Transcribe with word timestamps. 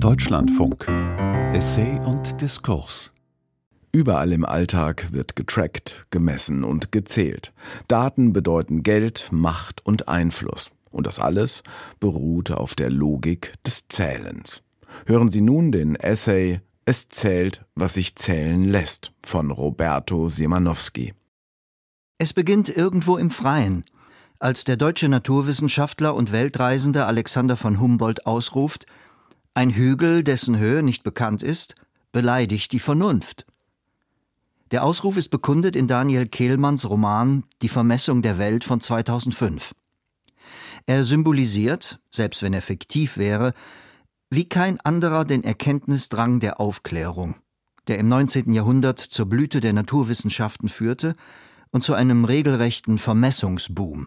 Deutschlandfunk. 0.00 0.86
Essay 1.52 1.98
und 2.06 2.40
Diskurs. 2.40 3.12
Überall 3.90 4.32
im 4.32 4.44
Alltag 4.44 5.12
wird 5.12 5.34
getrackt, 5.34 6.06
gemessen 6.10 6.62
und 6.62 6.92
gezählt. 6.92 7.52
Daten 7.88 8.32
bedeuten 8.32 8.84
Geld, 8.84 9.28
Macht 9.32 9.84
und 9.84 10.06
Einfluss. 10.06 10.70
Und 10.92 11.08
das 11.08 11.18
alles 11.18 11.64
beruht 11.98 12.52
auf 12.52 12.76
der 12.76 12.90
Logik 12.90 13.54
des 13.66 13.88
Zählens. 13.88 14.62
Hören 15.06 15.30
Sie 15.30 15.40
nun 15.40 15.72
den 15.72 15.96
Essay 15.96 16.60
Es 16.84 17.08
zählt, 17.08 17.64
was 17.74 17.94
sich 17.94 18.14
zählen 18.14 18.62
lässt 18.62 19.12
von 19.26 19.50
Roberto 19.50 20.28
Simanowski. 20.28 21.12
Es 22.18 22.32
beginnt 22.32 22.68
irgendwo 22.68 23.16
im 23.16 23.30
Freien, 23.30 23.84
als 24.38 24.62
der 24.62 24.76
deutsche 24.76 25.08
Naturwissenschaftler 25.08 26.14
und 26.14 26.30
Weltreisende 26.30 27.06
Alexander 27.06 27.56
von 27.56 27.80
Humboldt 27.80 28.26
ausruft, 28.26 28.86
ein 29.58 29.70
Hügel, 29.70 30.22
dessen 30.22 30.56
Höhe 30.56 30.84
nicht 30.84 31.02
bekannt 31.02 31.42
ist, 31.42 31.74
beleidigt 32.12 32.70
die 32.70 32.78
Vernunft. 32.78 33.44
Der 34.70 34.84
Ausruf 34.84 35.16
ist 35.16 35.30
bekundet 35.30 35.74
in 35.74 35.88
Daniel 35.88 36.26
Kehlmanns 36.28 36.88
Roman 36.88 37.42
Die 37.60 37.68
Vermessung 37.68 38.22
der 38.22 38.38
Welt 38.38 38.62
von 38.62 38.80
2005. 38.80 39.74
Er 40.86 41.02
symbolisiert, 41.02 41.98
selbst 42.12 42.40
wenn 42.44 42.52
er 42.52 42.62
fiktiv 42.62 43.16
wäre, 43.16 43.52
wie 44.30 44.48
kein 44.48 44.80
anderer 44.82 45.24
den 45.24 45.42
Erkenntnisdrang 45.42 46.38
der 46.38 46.60
Aufklärung, 46.60 47.34
der 47.88 47.98
im 47.98 48.06
19. 48.06 48.52
Jahrhundert 48.52 49.00
zur 49.00 49.26
Blüte 49.26 49.58
der 49.58 49.72
Naturwissenschaften 49.72 50.68
führte 50.68 51.16
und 51.72 51.82
zu 51.82 51.94
einem 51.94 52.24
regelrechten 52.24 52.96
Vermessungsboom. 52.96 54.06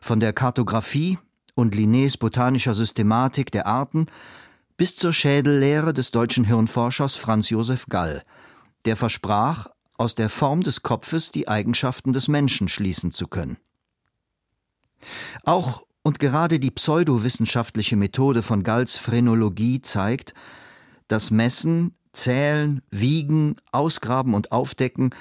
Von 0.00 0.20
der 0.20 0.32
Kartographie 0.32 1.18
und 1.54 1.76
Linnés 1.76 2.18
botanischer 2.18 2.74
Systematik 2.74 3.52
der 3.52 3.66
Arten 3.66 4.06
bis 4.76 4.96
zur 4.96 5.12
Schädellehre 5.12 5.92
des 5.92 6.10
deutschen 6.10 6.44
Hirnforschers 6.44 7.16
Franz 7.16 7.50
Josef 7.50 7.86
Gall, 7.88 8.24
der 8.84 8.96
versprach, 8.96 9.68
aus 9.96 10.14
der 10.14 10.28
Form 10.28 10.62
des 10.62 10.82
Kopfes 10.82 11.30
die 11.30 11.48
Eigenschaften 11.48 12.12
des 12.12 12.28
Menschen 12.28 12.68
schließen 12.68 13.12
zu 13.12 13.28
können. 13.28 13.58
Auch 15.44 15.84
und 16.02 16.18
gerade 16.18 16.58
die 16.58 16.70
pseudowissenschaftliche 16.70 17.96
Methode 17.96 18.42
von 18.42 18.62
Galls 18.62 18.96
Phrenologie 18.96 19.80
zeigt, 19.80 20.34
dass 21.08 21.30
Messen, 21.30 21.96
Zählen, 22.12 22.82
Wiegen, 22.90 23.56
Ausgraben 23.72 24.34
und 24.34 24.52
Aufdecken 24.52 25.14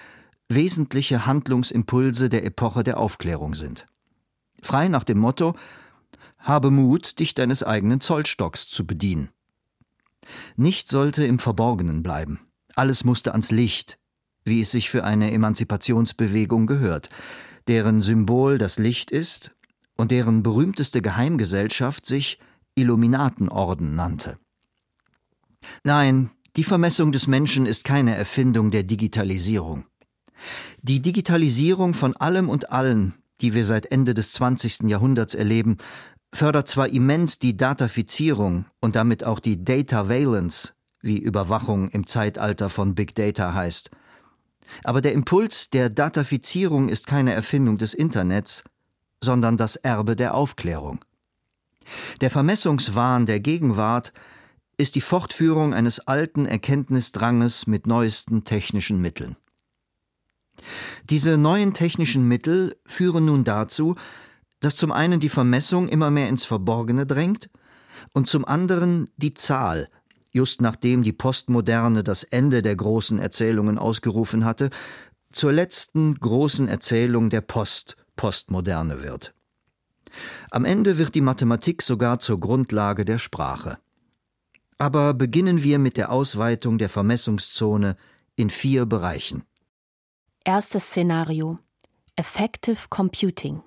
wesentliche 0.49 1.25
Handlungsimpulse 1.25 2.29
der 2.29 2.45
Epoche 2.45 2.83
der 2.83 2.99
Aufklärung 2.99 3.53
sind. 3.53 3.87
Frei 4.61 4.87
nach 4.87 5.03
dem 5.03 5.19
Motto 5.19 5.55
Habe 6.37 6.71
Mut, 6.71 7.19
dich 7.19 7.33
deines 7.33 7.63
eigenen 7.63 8.01
Zollstocks 8.01 8.67
zu 8.67 8.85
bedienen. 8.85 9.29
Nichts 10.55 10.91
sollte 10.91 11.25
im 11.25 11.39
Verborgenen 11.39 12.03
bleiben. 12.03 12.39
Alles 12.75 13.03
musste 13.03 13.31
ans 13.31 13.51
Licht, 13.51 13.97
wie 14.45 14.61
es 14.61 14.71
sich 14.71 14.89
für 14.89 15.03
eine 15.03 15.31
Emanzipationsbewegung 15.31 16.67
gehört, 16.67 17.09
deren 17.67 18.01
Symbol 18.01 18.57
das 18.57 18.79
Licht 18.79 19.11
ist 19.11 19.51
und 19.95 20.11
deren 20.11 20.43
berühmteste 20.43 21.01
Geheimgesellschaft 21.01 22.05
sich 22.05 22.39
Illuminatenorden 22.75 23.95
nannte. 23.95 24.37
Nein, 25.83 26.31
die 26.55 26.63
Vermessung 26.63 27.11
des 27.11 27.27
Menschen 27.27 27.65
ist 27.65 27.83
keine 27.83 28.15
Erfindung 28.15 28.71
der 28.71 28.83
Digitalisierung. 28.83 29.85
Die 30.81 31.01
Digitalisierung 31.01 31.93
von 31.93 32.15
allem 32.15 32.49
und 32.49 32.71
allen, 32.71 33.15
die 33.41 33.53
wir 33.53 33.65
seit 33.65 33.91
Ende 33.91 34.13
des 34.13 34.33
20. 34.33 34.83
Jahrhunderts 34.83 35.35
erleben, 35.35 35.77
fördert 36.33 36.67
zwar 36.67 36.89
immens 36.89 37.39
die 37.39 37.55
Datafizierung 37.55 38.65
und 38.81 38.95
damit 38.95 39.23
auch 39.23 39.39
die 39.39 39.63
Data 39.63 40.09
Valence, 40.09 40.73
wie 41.01 41.17
Überwachung 41.17 41.89
im 41.89 42.07
Zeitalter 42.07 42.69
von 42.69 42.95
Big 42.95 43.15
Data 43.15 43.53
heißt. 43.53 43.91
Aber 44.83 45.01
der 45.01 45.13
Impuls 45.13 45.69
der 45.69 45.89
Datafizierung 45.89 46.89
ist 46.89 47.05
keine 47.05 47.33
Erfindung 47.33 47.77
des 47.77 47.93
Internets, 47.93 48.63
sondern 49.21 49.57
das 49.57 49.75
Erbe 49.75 50.15
der 50.15 50.33
Aufklärung. 50.33 50.99
Der 52.21 52.31
Vermessungswahn 52.31 53.25
der 53.25 53.39
Gegenwart 53.39 54.13
ist 54.77 54.95
die 54.95 55.01
Fortführung 55.01 55.73
eines 55.73 55.99
alten 55.99 56.45
Erkenntnisdranges 56.45 57.67
mit 57.67 57.85
neuesten 57.85 58.43
technischen 58.43 58.99
Mitteln. 58.99 59.35
Diese 61.09 61.37
neuen 61.37 61.73
technischen 61.73 62.27
Mittel 62.27 62.75
führen 62.85 63.25
nun 63.25 63.43
dazu, 63.43 63.95
dass 64.63 64.77
zum 64.77 64.93
einen 64.93 65.19
die 65.19 65.29
Vermessung 65.29 65.89
immer 65.89 66.09
mehr 66.09 66.29
ins 66.29 66.45
Verborgene 66.45 67.05
drängt 67.05 67.49
und 68.13 68.27
zum 68.27 68.45
anderen 68.45 69.09
die 69.17 69.33
Zahl, 69.33 69.89
just 70.31 70.61
nachdem 70.61 71.03
die 71.03 71.11
Postmoderne 71.11 72.01
das 72.01 72.23
Ende 72.23 72.61
der 72.61 72.75
großen 72.75 73.19
Erzählungen 73.19 73.77
ausgerufen 73.77 74.45
hatte, 74.45 74.69
zur 75.33 75.51
letzten 75.51 76.15
großen 76.15 76.67
Erzählung 76.69 77.29
der 77.29 77.41
Post 77.41 77.97
Postmoderne 78.15 79.03
wird. 79.03 79.33
Am 80.51 80.65
Ende 80.65 80.97
wird 80.97 81.15
die 81.15 81.21
Mathematik 81.21 81.81
sogar 81.81 82.19
zur 82.19 82.39
Grundlage 82.39 83.03
der 83.03 83.17
Sprache. 83.17 83.79
Aber 84.77 85.13
beginnen 85.13 85.63
wir 85.63 85.79
mit 85.79 85.97
der 85.97 86.11
Ausweitung 86.11 86.77
der 86.77 86.89
Vermessungszone 86.89 87.95
in 88.35 88.49
vier 88.49 88.85
Bereichen. 88.85 89.43
Erstes 90.45 90.85
Szenario 90.85 91.57
Effective 92.15 92.77
Computing 92.89 93.63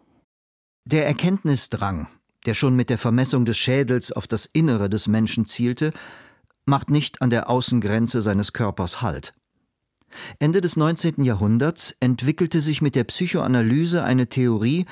Der 0.89 1.05
Erkenntnisdrang, 1.05 2.07
der 2.47 2.55
schon 2.55 2.77
mit 2.77 2.91
der 2.91 2.99
Vermessung 2.99 3.45
des 3.45 3.59
Schädels 3.59 4.13
auf 4.13 4.29
das 4.29 4.47
Innere 4.47 4.89
des 4.89 5.09
Menschen 5.09 5.45
zielte, 5.45 5.93
macht 6.65 6.91
nicht 6.91 7.23
an 7.23 7.31
der 7.31 7.51
Außengrenze 7.51 8.21
seines 8.21 8.53
Körpers 8.53 9.03
Halt. 9.03 9.35
Ende 10.39 10.61
des 10.61 10.77
19. 10.77 11.25
Jahrhunderts 11.25 11.97
entwickelte 11.99 12.61
sich 12.61 12.83
mit 12.83 12.95
der 12.95 13.03
Psychoanalyse 13.03 14.05
eine 14.05 14.29
Theorie, 14.29 14.87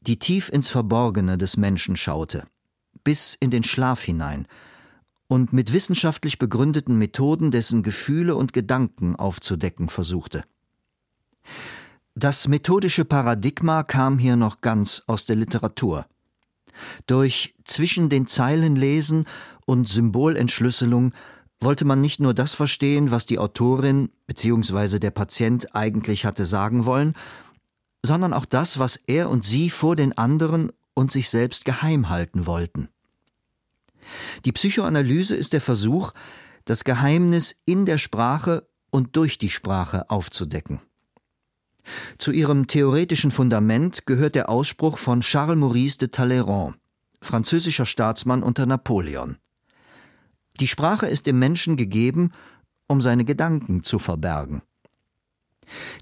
die 0.00 0.18
tief 0.18 0.48
ins 0.48 0.70
Verborgene 0.70 1.36
des 1.36 1.58
Menschen 1.58 1.96
schaute, 1.96 2.46
bis 3.04 3.34
in 3.38 3.50
den 3.50 3.64
Schlaf 3.64 4.02
hinein, 4.02 4.48
und 5.26 5.52
mit 5.52 5.74
wissenschaftlich 5.74 6.38
begründeten 6.38 6.96
Methoden 6.96 7.50
dessen 7.50 7.82
Gefühle 7.82 8.34
und 8.34 8.54
Gedanken 8.54 9.14
aufzudecken 9.14 9.90
versuchte. 9.90 10.42
Das 12.16 12.46
methodische 12.46 13.04
Paradigma 13.04 13.82
kam 13.82 14.18
hier 14.18 14.36
noch 14.36 14.60
ganz 14.60 15.02
aus 15.08 15.26
der 15.26 15.34
Literatur. 15.34 16.06
Durch 17.06 17.54
zwischen 17.64 18.08
den 18.08 18.28
Zeilen 18.28 18.76
lesen 18.76 19.26
und 19.66 19.88
Symbolentschlüsselung 19.88 21.12
wollte 21.60 21.84
man 21.84 22.00
nicht 22.00 22.20
nur 22.20 22.32
das 22.32 22.54
verstehen, 22.54 23.10
was 23.10 23.26
die 23.26 23.40
Autorin 23.40 24.10
bzw. 24.28 25.00
der 25.00 25.10
Patient 25.10 25.74
eigentlich 25.74 26.24
hatte 26.24 26.44
sagen 26.44 26.84
wollen, 26.84 27.14
sondern 28.04 28.32
auch 28.32 28.44
das, 28.44 28.78
was 28.78 28.96
er 29.08 29.28
und 29.28 29.44
sie 29.44 29.68
vor 29.68 29.96
den 29.96 30.16
anderen 30.16 30.70
und 30.94 31.10
sich 31.10 31.28
selbst 31.30 31.64
geheim 31.64 32.10
halten 32.10 32.46
wollten. 32.46 32.90
Die 34.44 34.52
Psychoanalyse 34.52 35.34
ist 35.34 35.52
der 35.52 35.60
Versuch, 35.60 36.12
das 36.64 36.84
Geheimnis 36.84 37.56
in 37.64 37.86
der 37.86 37.98
Sprache 37.98 38.68
und 38.90 39.16
durch 39.16 39.38
die 39.38 39.50
Sprache 39.50 40.10
aufzudecken. 40.10 40.80
Zu 42.18 42.32
ihrem 42.32 42.66
theoretischen 42.66 43.30
Fundament 43.30 44.06
gehört 44.06 44.34
der 44.34 44.48
Ausspruch 44.48 44.98
von 44.98 45.20
Charles 45.20 45.56
Maurice 45.56 45.98
de 45.98 46.08
Talleyrand, 46.08 46.76
französischer 47.20 47.86
Staatsmann 47.86 48.42
unter 48.42 48.66
Napoleon. 48.66 49.36
Die 50.60 50.68
Sprache 50.68 51.06
ist 51.06 51.26
dem 51.26 51.38
Menschen 51.38 51.76
gegeben, 51.76 52.30
um 52.86 53.00
seine 53.00 53.24
Gedanken 53.24 53.82
zu 53.82 53.98
verbergen. 53.98 54.62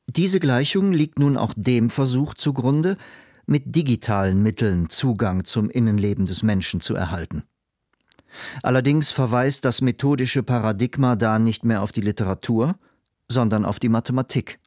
Diese 0.07 0.41
Gleichung 0.41 0.93
liegt 0.93 1.19
nun 1.19 1.37
auch 1.37 1.55
dem 1.57 1.91
Versuch 1.91 2.35
zugrunde, 2.35 2.97
mit 3.47 3.75
digitalen 3.75 4.43
Mitteln 4.43 4.89
Zugang 4.89 5.45
zum 5.45 5.69
Innenleben 5.71 6.27
des 6.27 6.43
Menschen 6.43 6.81
zu 6.81 6.95
erhalten. 6.95 7.45
Allerdings 8.63 9.13
verweist 9.13 9.65
das 9.65 9.81
methodische 9.81 10.43
Paradigma 10.43 11.17
da 11.17 11.39
nicht 11.39 11.65
mehr 11.65 11.83
auf 11.83 11.93
die 11.93 12.01
Literatur, 12.01 12.77
sondern 13.29 13.65
auf 13.65 13.79
die 13.79 13.89
Mathematik. 13.89 14.59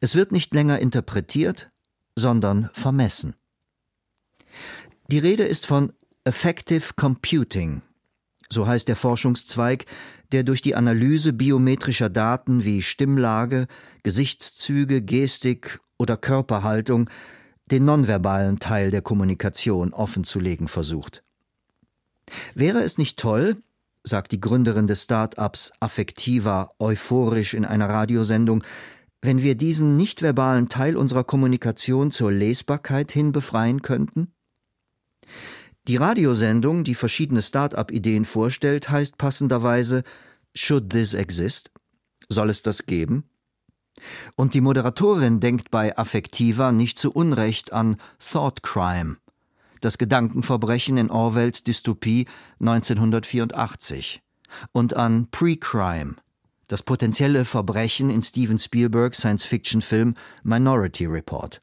Es 0.00 0.14
wird 0.14 0.32
nicht 0.32 0.54
länger 0.54 0.78
interpretiert, 0.78 1.70
sondern 2.14 2.70
vermessen. 2.72 3.34
Die 5.10 5.18
Rede 5.18 5.44
ist 5.44 5.66
von 5.66 5.92
Effective 6.24 6.94
Computing, 6.96 7.82
so 8.50 8.66
heißt 8.66 8.88
der 8.88 8.96
Forschungszweig, 8.96 9.86
der 10.32 10.42
durch 10.42 10.62
die 10.62 10.74
Analyse 10.74 11.32
biometrischer 11.32 12.08
Daten 12.08 12.64
wie 12.64 12.82
Stimmlage, 12.82 13.68
Gesichtszüge, 14.02 15.02
Gestik 15.02 15.78
oder 15.98 16.16
Körperhaltung 16.16 17.08
den 17.70 17.84
nonverbalen 17.84 18.58
Teil 18.58 18.90
der 18.90 19.02
Kommunikation 19.02 19.92
offenzulegen 19.92 20.68
versucht. 20.68 21.22
Wäre 22.54 22.82
es 22.82 22.98
nicht 22.98 23.18
toll, 23.18 23.62
sagt 24.02 24.32
die 24.32 24.40
Gründerin 24.40 24.86
des 24.86 25.04
Start-ups 25.04 25.72
Affektiva 25.80 26.72
euphorisch 26.78 27.54
in 27.54 27.64
einer 27.64 27.88
Radiosendung, 27.88 28.62
wenn 29.26 29.42
wir 29.42 29.56
diesen 29.56 29.96
nichtverbalen 29.96 30.68
Teil 30.68 30.96
unserer 30.96 31.24
Kommunikation 31.24 32.12
zur 32.12 32.30
Lesbarkeit 32.30 33.10
hin 33.10 33.32
befreien 33.32 33.82
könnten? 33.82 34.32
Die 35.88 35.96
Radiosendung, 35.96 36.84
die 36.84 36.94
verschiedene 36.94 37.42
Start-up-Ideen 37.42 38.24
vorstellt, 38.24 38.88
heißt 38.88 39.18
passenderweise 39.18 40.04
Should 40.54 40.90
this 40.90 41.12
exist? 41.12 41.72
Soll 42.28 42.50
es 42.50 42.62
das 42.62 42.86
geben? 42.86 43.24
Und 44.36 44.54
die 44.54 44.60
Moderatorin 44.60 45.40
denkt 45.40 45.70
bei 45.70 45.96
Affektiva 45.98 46.70
nicht 46.70 46.98
zu 46.98 47.10
Unrecht 47.10 47.72
an 47.72 47.96
Thought 48.18 48.62
Crime, 48.62 49.16
das 49.80 49.98
Gedankenverbrechen 49.98 50.98
in 50.98 51.10
Orwells 51.10 51.64
Dystopie 51.64 52.26
1984, 52.60 54.22
und 54.72 54.94
an 54.94 55.28
Pre-Crime, 55.30 56.16
das 56.68 56.82
potenzielle 56.82 57.44
Verbrechen 57.44 58.10
in 58.10 58.22
Steven 58.22 58.58
Spielbergs 58.58 59.18
Science-Fiction-Film 59.18 60.14
Minority 60.42 61.06
Report. 61.06 61.60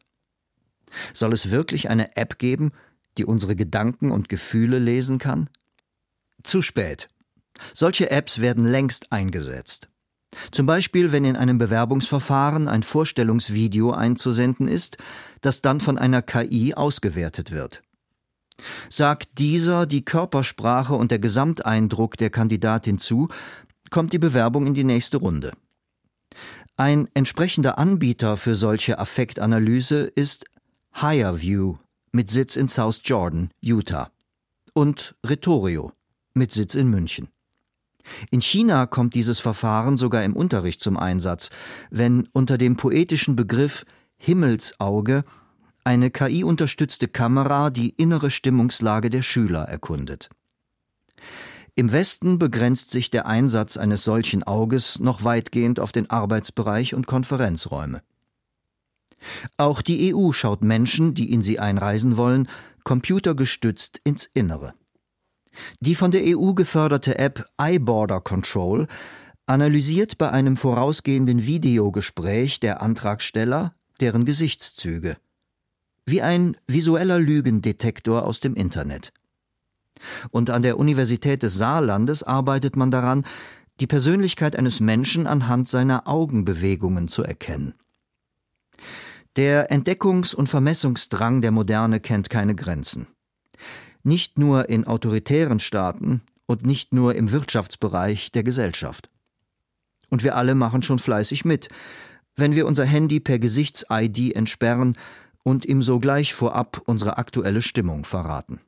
Soll 1.13 1.33
es 1.33 1.49
wirklich 1.49 1.89
eine 1.89 2.15
App 2.15 2.37
geben, 2.37 2.71
die 3.17 3.25
unsere 3.25 3.55
Gedanken 3.55 4.11
und 4.11 4.29
Gefühle 4.29 4.79
lesen 4.79 5.17
kann? 5.17 5.49
Zu 6.43 6.61
spät. 6.61 7.09
Solche 7.73 8.09
Apps 8.09 8.41
werden 8.41 8.65
längst 8.65 9.11
eingesetzt. 9.11 9.89
Zum 10.51 10.65
Beispiel, 10.65 11.11
wenn 11.11 11.25
in 11.25 11.35
einem 11.35 11.57
Bewerbungsverfahren 11.57 12.67
ein 12.67 12.83
Vorstellungsvideo 12.83 13.91
einzusenden 13.91 14.67
ist, 14.67 14.97
das 15.41 15.61
dann 15.61 15.79
von 15.79 15.97
einer 15.97 16.21
KI 16.21 16.73
ausgewertet 16.73 17.51
wird. 17.51 17.83
Sagt 18.89 19.39
dieser 19.39 19.85
die 19.85 20.05
Körpersprache 20.05 20.93
und 20.95 21.11
der 21.11 21.19
Gesamteindruck 21.19 22.17
der 22.17 22.29
Kandidatin 22.29 22.97
zu, 22.97 23.29
kommt 23.93 24.11
die 24.11 24.19
Bewerbung 24.19 24.65
in 24.65 24.73
die 24.73 24.83
nächste 24.83 25.17
Runde. 25.17 25.51
Ein 26.77 27.07
entsprechender 27.13 27.77
Anbieter 27.77 28.37
für 28.37 28.55
solche 28.55 28.97
Affektanalyse 28.97 30.11
ist 30.15 30.45
Higherview 30.95 31.75
mit 32.11 32.27
Sitz 32.31 32.55
in 32.55 32.67
South 32.67 33.01
Jordan, 33.03 33.51
Utah 33.61 34.09
und 34.73 35.13
Retorio 35.23 35.91
mit 36.33 36.53
Sitz 36.53 36.73
in 36.73 36.89
München. 36.89 37.27
In 38.31 38.41
China 38.41 38.87
kommt 38.87 39.13
dieses 39.13 39.39
Verfahren 39.39 39.95
sogar 39.95 40.23
im 40.23 40.35
Unterricht 40.35 40.81
zum 40.81 40.97
Einsatz, 40.97 41.51
wenn 41.91 42.27
unter 42.33 42.57
dem 42.57 42.75
poetischen 42.75 43.35
Begriff 43.35 43.85
Himmelsauge 44.17 45.23
eine 45.83 46.09
KI-unterstützte 46.09 47.07
Kamera 47.07 47.69
die 47.69 47.91
innere 47.91 48.31
Stimmungslage 48.31 49.11
der 49.11 49.21
Schüler 49.21 49.65
erkundet. 49.65 50.29
Im 51.75 51.91
Westen 51.91 52.37
begrenzt 52.37 52.91
sich 52.91 53.09
der 53.09 53.25
Einsatz 53.25 53.77
eines 53.77 54.03
solchen 54.03 54.43
Auges 54.43 54.99
noch 54.99 55.23
weitgehend 55.23 55.79
auf 55.79 55.91
den 55.91 56.09
Arbeitsbereich 56.09 56.93
und 56.93 57.07
Konferenzräume. 57.07 58.03
Auch 59.57 59.81
die 59.81 60.13
EU 60.13 60.31
schaut 60.33 60.61
Menschen, 60.61 61.15
die 61.15 61.31
in 61.31 61.41
sie 61.41 61.57
einreisen 61.57 62.15
wollen, 62.17 62.47
computergestützt 62.83 64.01
ins 64.03 64.29
Innere. 64.33 64.73
Die 65.79 65.95
von 65.95 66.11
der 66.11 66.37
EU 66.37 66.53
geförderte 66.53 67.17
App 67.17 67.45
iBorder 67.59 68.21
Control 68.21 68.87
analysiert 69.45 70.17
bei 70.17 70.29
einem 70.29 70.57
vorausgehenden 70.57 71.45
Videogespräch 71.45 72.59
der 72.59 72.81
Antragsteller 72.81 73.75
deren 73.99 74.25
Gesichtszüge. 74.25 75.17
Wie 76.05 76.21
ein 76.21 76.57
visueller 76.67 77.19
Lügendetektor 77.19 78.25
aus 78.25 78.39
dem 78.41 78.55
Internet. 78.55 79.13
Und 80.31 80.49
an 80.49 80.61
der 80.61 80.77
Universität 80.77 81.43
des 81.43 81.55
Saarlandes 81.55 82.23
arbeitet 82.23 82.75
man 82.75 82.91
daran, 82.91 83.25
die 83.79 83.87
Persönlichkeit 83.87 84.55
eines 84.55 84.79
Menschen 84.79 85.27
anhand 85.27 85.67
seiner 85.67 86.07
Augenbewegungen 86.07 87.07
zu 87.07 87.23
erkennen. 87.23 87.73
Der 89.35 89.71
Entdeckungs- 89.71 90.35
und 90.35 90.47
Vermessungsdrang 90.47 91.41
der 91.41 91.51
Moderne 91.51 91.99
kennt 91.99 92.29
keine 92.29 92.53
Grenzen 92.53 93.07
nicht 94.03 94.37
nur 94.37 94.69
in 94.69 94.85
autoritären 94.85 95.59
Staaten 95.59 96.21
und 96.45 96.65
nicht 96.65 96.93
nur 96.93 97.15
im 97.15 97.31
Wirtschaftsbereich 97.31 98.31
der 98.31 98.43
Gesellschaft. 98.43 99.09
Und 100.09 100.23
wir 100.23 100.35
alle 100.35 100.55
machen 100.55 100.83
schon 100.83 100.99
fleißig 100.99 101.45
mit, 101.45 101.69
wenn 102.35 102.53
wir 102.53 102.67
unser 102.67 102.85
Handy 102.85 103.19
per 103.19 103.39
Gesichts-ID 103.39 104.35
entsperren 104.35 104.97
und 105.43 105.65
ihm 105.65 105.81
sogleich 105.81 106.33
vorab 106.33 106.81
unsere 106.85 107.17
aktuelle 107.17 107.61
Stimmung 107.61 108.03
verraten. 108.05 108.59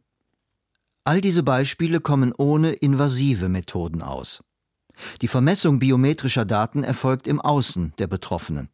All 1.07 1.21
diese 1.21 1.43
Beispiele 1.43 2.01
kommen 2.01 2.33
ohne 2.35 2.71
invasive 2.71 3.47
Methoden 3.47 4.01
aus. 4.01 4.43
Die 5.21 5.27
Vermessung 5.27 5.77
biometrischer 5.77 6.45
Daten 6.45 6.83
erfolgt 6.83 7.27
im 7.27 7.39
Außen 7.39 7.93
der 7.99 8.07
Betroffenen. 8.07 8.69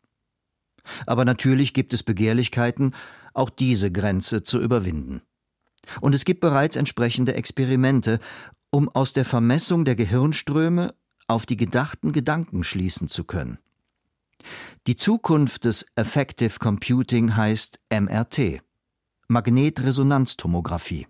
Aber 1.06 1.26
natürlich 1.26 1.74
gibt 1.74 1.94
es 1.94 2.04
Begehrlichkeiten, 2.04 2.96
auch 3.34 3.50
diese 3.50 3.92
Grenze 3.92 4.44
zu 4.44 4.62
überwinden. 4.62 5.22
Und 6.00 6.16
es 6.16 6.24
gibt 6.24 6.40
bereits 6.40 6.78
entsprechende 6.78 7.34
Experimente, 7.34 8.20
um 8.70 8.88
aus 8.88 9.12
der 9.12 9.26
Vermessung 9.26 9.84
der 9.84 9.98
Gehirnströme 9.98 10.94
auf 11.28 11.46
die 11.46 11.58
gedachten 11.58 12.14
Gedanken 12.14 12.64
schließen 12.64 13.10
zu 13.10 13.26
können. 13.26 13.58
Die 14.88 14.96
Zukunft 14.96 15.66
des 15.66 15.86
Effective 15.96 16.60
Computing 16.60 17.36
heißt 17.36 17.80
MRT, 17.92 18.62
Magnetresonanztomographie. 19.28 21.08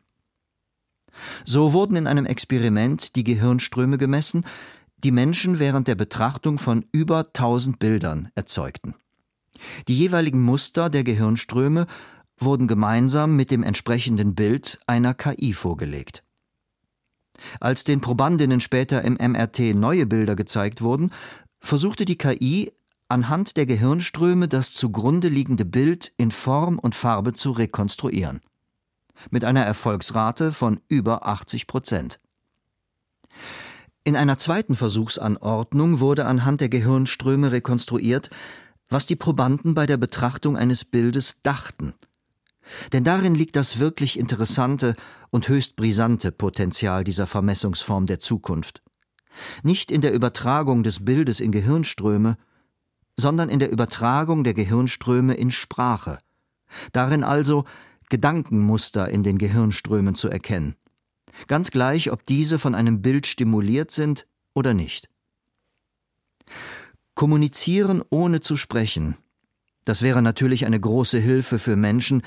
So 1.45 1.73
wurden 1.73 1.95
in 1.95 2.07
einem 2.07 2.25
Experiment 2.25 3.15
die 3.15 3.23
Gehirnströme 3.23 3.97
gemessen, 3.97 4.45
die 5.03 5.11
Menschen 5.11 5.59
während 5.59 5.87
der 5.87 5.95
Betrachtung 5.95 6.57
von 6.57 6.85
über 6.91 7.19
1000 7.19 7.79
Bildern 7.79 8.29
erzeugten. 8.35 8.95
Die 9.87 9.97
jeweiligen 9.97 10.41
Muster 10.41 10.89
der 10.89 11.03
Gehirnströme 11.03 11.87
wurden 12.39 12.67
gemeinsam 12.67 13.35
mit 13.35 13.51
dem 13.51 13.63
entsprechenden 13.63 14.35
Bild 14.35 14.79
einer 14.87 15.13
KI 15.13 15.53
vorgelegt. 15.53 16.23
Als 17.59 17.83
den 17.83 18.01
Probandinnen 18.01 18.59
später 18.59 19.03
im 19.03 19.13
MRT 19.13 19.75
neue 19.75 20.05
Bilder 20.05 20.35
gezeigt 20.35 20.81
wurden, 20.81 21.11
versuchte 21.59 22.05
die 22.05 22.17
KI 22.17 22.71
anhand 23.07 23.57
der 23.57 23.65
Gehirnströme 23.65 24.47
das 24.47 24.73
zugrunde 24.73 25.27
liegende 25.27 25.65
Bild 25.65 26.13
in 26.17 26.31
Form 26.31 26.79
und 26.79 26.95
Farbe 26.95 27.33
zu 27.33 27.51
rekonstruieren. 27.51 28.41
Mit 29.29 29.43
einer 29.43 29.63
Erfolgsrate 29.63 30.51
von 30.51 30.79
über 30.87 31.27
80 31.27 31.67
Prozent. 31.67 32.19
In 34.03 34.15
einer 34.15 34.37
zweiten 34.37 34.75
Versuchsanordnung 34.75 35.99
wurde 35.99 36.25
anhand 36.25 36.61
der 36.61 36.69
Gehirnströme 36.69 37.51
rekonstruiert, 37.51 38.29
was 38.89 39.05
die 39.05 39.15
Probanden 39.15 39.73
bei 39.73 39.85
der 39.85 39.97
Betrachtung 39.97 40.57
eines 40.57 40.85
Bildes 40.85 41.41
dachten– 41.43 41.93
denn 42.93 43.03
darin 43.03 43.35
liegt 43.35 43.55
das 43.55 43.79
wirklich 43.79 44.17
interessante 44.17 44.95
und 45.29 45.47
höchst 45.47 45.75
brisante 45.75 46.31
Potenzial 46.31 47.03
dieser 47.03 47.27
Vermessungsform 47.27 48.05
der 48.05 48.19
Zukunft. 48.19 48.81
Nicht 49.63 49.91
in 49.91 50.01
der 50.01 50.13
Übertragung 50.13 50.83
des 50.83 51.05
Bildes 51.05 51.39
in 51.39 51.51
Gehirnströme, 51.51 52.37
sondern 53.17 53.49
in 53.49 53.59
der 53.59 53.71
Übertragung 53.71 54.43
der 54.43 54.53
Gehirnströme 54.53 55.33
in 55.33 55.51
Sprache. 55.51 56.19
Darin 56.91 57.23
also 57.23 57.65
Gedankenmuster 58.11 59.07
in 59.09 59.23
den 59.23 59.37
Gehirnströmen 59.37 60.15
zu 60.15 60.29
erkennen. 60.29 60.75
Ganz 61.47 61.71
gleich, 61.71 62.11
ob 62.11 62.25
diese 62.25 62.59
von 62.59 62.75
einem 62.75 63.01
Bild 63.01 63.25
stimuliert 63.25 63.89
sind 63.89 64.27
oder 64.53 64.73
nicht. 64.73 65.09
Kommunizieren 67.15 68.03
ohne 68.09 68.41
zu 68.41 68.57
sprechen. 68.57 69.15
Das 69.85 70.01
wäre 70.01 70.21
natürlich 70.21 70.65
eine 70.65 70.79
große 70.79 71.19
Hilfe 71.19 71.57
für 71.57 71.77
Menschen, 71.77 72.21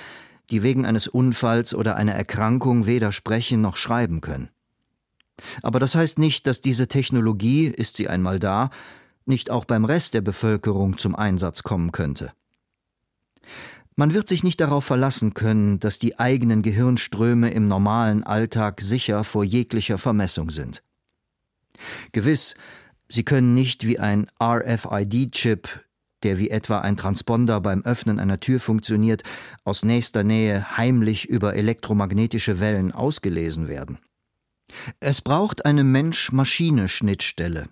die 0.50 0.62
wegen 0.62 0.87
eines 0.87 1.07
Unfalls 1.07 1.75
oder 1.75 1.97
einer 1.97 2.12
Erkrankung 2.12 2.87
weder 2.87 3.12
sprechen 3.12 3.61
noch 3.61 3.76
schreiben 3.76 4.23
können. 4.23 4.49
Aber 5.62 5.81
das 5.81 5.95
heißt 5.95 6.19
nicht, 6.19 6.47
dass 6.47 6.62
diese 6.62 6.88
Technologie, 6.88 7.67
ist 7.67 7.97
sie 7.97 8.09
einmal 8.09 8.38
da, 8.38 8.71
nicht 9.26 9.50
auch 9.50 9.67
beim 9.67 9.85
Rest 9.85 10.14
der 10.14 10.23
Bevölkerung 10.23 10.97
zum 10.97 11.14
Einsatz 11.14 11.62
kommen 11.62 11.93
könnte. 11.93 12.33
Man 13.96 14.12
wird 14.12 14.28
sich 14.28 14.42
nicht 14.42 14.60
darauf 14.60 14.84
verlassen 14.84 15.34
können, 15.34 15.78
dass 15.78 15.98
die 15.98 16.18
eigenen 16.18 16.62
Gehirnströme 16.62 17.50
im 17.50 17.66
normalen 17.66 18.24
Alltag 18.24 18.80
sicher 18.80 19.22
vor 19.24 19.44
jeglicher 19.44 19.98
Vermessung 19.98 20.50
sind. 20.50 20.82
Gewiss, 22.12 22.54
sie 23.08 23.24
können 23.24 23.54
nicht 23.54 23.86
wie 23.86 23.98
ein 23.98 24.26
RFID-Chip 24.42 25.68
der 26.24 26.38
wie 26.38 26.50
etwa 26.50 26.80
ein 26.80 26.96
Transponder 26.96 27.60
beim 27.60 27.82
Öffnen 27.82 28.18
einer 28.18 28.40
Tür 28.40 28.58
funktioniert, 28.58 29.22
aus 29.62 29.84
nächster 29.84 30.24
Nähe 30.24 30.76
heimlich 30.76 31.28
über 31.28 31.54
elektromagnetische 31.54 32.58
Wellen 32.58 32.90
ausgelesen 32.90 33.68
werden. 33.68 33.98
Es 34.98 35.20
braucht 35.20 35.64
eine 35.66 35.84
Mensch-Maschine-Schnittstelle. 35.84 37.68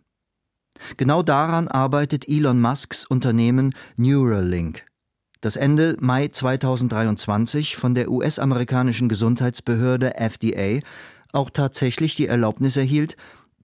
Genau 0.97 1.23
daran 1.23 1.69
arbeitet 1.69 2.29
Elon 2.29 2.61
Musks 2.61 3.07
Unternehmen 3.07 3.75
Neuralink, 3.97 4.85
das 5.43 5.57
Ende 5.57 5.97
Mai 6.01 6.29
2023 6.29 7.77
von 7.77 7.95
der 7.95 8.11
US-amerikanischen 8.11 9.09
Gesundheitsbehörde 9.09 10.15
FDA 10.15 10.79
auch 11.33 11.51
tatsächlich 11.51 12.15
die 12.15 12.29
Erlaubnis 12.29 12.77
erhielt, 12.77 13.17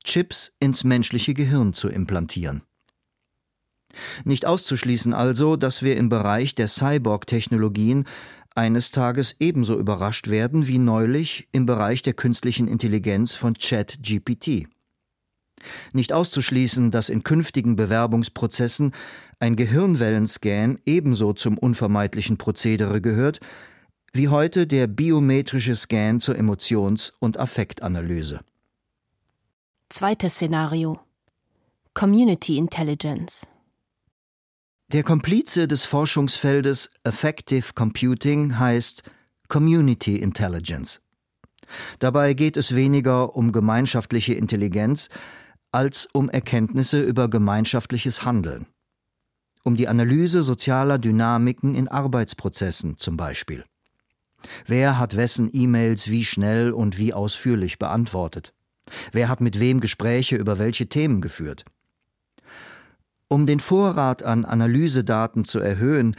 Chips 0.03 0.53
ins 0.59 0.85
menschliche 0.85 1.35
Gehirn 1.35 1.73
zu 1.73 1.89
implantieren. 1.89 2.63
Nicht 4.25 4.45
auszuschließen 4.45 5.15
also, 5.15 5.57
dass 5.57 5.83
wir 5.83 5.97
im 5.97 6.09
Bereich 6.09 6.55
der 6.55 6.69
Cyborg-Technologien 6.69 8.05
eines 8.55 8.91
Tages 8.91 9.37
ebenso 9.39 9.79
überrascht 9.79 10.29
werden 10.29 10.67
wie 10.67 10.79
neulich 10.79 11.49
im 11.53 11.65
Bereich 11.65 12.03
der 12.03 12.15
künstlichen 12.15 12.67
Intelligenz 12.67 13.35
von 13.35 13.55
ChatGPT. 13.55 14.67
Nicht 15.93 16.13
auszuschließen, 16.13 16.91
dass 16.91 17.09
in 17.09 17.23
künftigen 17.23 17.77
Bewerbungsprozessen 17.77 18.93
ein 19.41 19.57
Gehirnwellenscan 19.57 20.79
ebenso 20.87 21.33
zum 21.33 21.59
unvermeidlichen 21.59 22.39
Prozedere 22.39 23.01
gehört, 23.01 23.41
wie 24.13 24.29
heute 24.29 24.67
der 24.67 24.87
biometrische 24.87 25.77
Scan 25.77 26.19
zur 26.21 26.37
Emotions- 26.37 27.13
und 27.19 27.39
Affektanalyse. 27.39 28.41
Zweites 29.91 30.35
Szenario 30.35 31.01
Community 31.95 32.59
Intelligence 32.59 33.47
Der 34.93 35.03
Komplize 35.03 35.67
des 35.67 35.85
Forschungsfeldes 35.85 36.91
Effective 37.05 37.73
Computing 37.75 38.59
heißt 38.59 39.03
Community 39.49 40.17
Intelligence. 40.17 41.01
Dabei 41.99 42.35
geht 42.35 42.57
es 42.57 42.75
weniger 42.75 43.35
um 43.37 43.53
gemeinschaftliche 43.53 44.35
Intelligenz 44.35 45.09
als 45.73 46.09
um 46.13 46.31
Erkenntnisse 46.31 47.03
über 47.03 47.29
gemeinschaftliches 47.29 48.25
Handeln. 48.25 48.67
Um 49.65 49.77
die 49.77 49.89
Analyse 49.89 50.43
sozialer 50.43 50.99
Dynamiken 50.99 51.75
in 51.75 51.89
Arbeitsprozessen 51.89 52.97
zum 52.97 53.17
Beispiel. 53.17 53.65
Wer 54.67 54.99
hat 54.99 55.17
wessen 55.17 55.51
E-Mails 55.53 56.09
wie 56.09 56.25
schnell 56.25 56.73
und 56.73 56.97
wie 56.97 57.13
ausführlich 57.13 57.79
beantwortet? 57.79 58.55
Wer 59.13 59.29
hat 59.29 59.41
mit 59.41 59.59
wem 59.61 59.81
Gespräche 59.81 60.37
über 60.37 60.59
welche 60.59 60.89
Themen 60.89 61.21
geführt? 61.21 61.65
Um 63.27 63.47
den 63.47 63.61
Vorrat 63.61 64.23
an 64.23 64.47
Analysedaten 64.47 65.45
zu 65.45 65.59
erhöhen, 65.59 66.17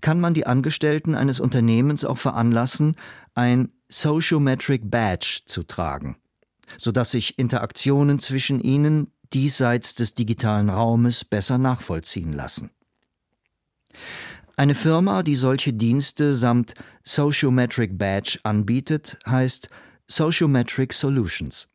kann 0.00 0.20
man 0.20 0.34
die 0.34 0.46
Angestellten 0.46 1.16
eines 1.16 1.40
Unternehmens 1.40 2.04
auch 2.04 2.18
veranlassen, 2.18 2.94
ein 3.34 3.72
Sociometric 3.88 4.88
Badge 4.88 5.40
zu 5.46 5.64
tragen 5.64 6.16
sodass 6.78 7.10
sich 7.10 7.38
Interaktionen 7.38 8.18
zwischen 8.18 8.60
ihnen 8.60 9.10
diesseits 9.32 9.94
des 9.94 10.14
digitalen 10.14 10.70
Raumes 10.70 11.24
besser 11.24 11.58
nachvollziehen 11.58 12.32
lassen. 12.32 12.70
Eine 14.56 14.74
Firma, 14.74 15.24
die 15.24 15.34
solche 15.34 15.72
Dienste 15.72 16.34
samt 16.34 16.74
Sociometric 17.02 17.98
Badge 17.98 18.38
anbietet, 18.44 19.18
heißt 19.26 19.68
Sociometric 20.06 20.92
Solutions. 20.92 21.66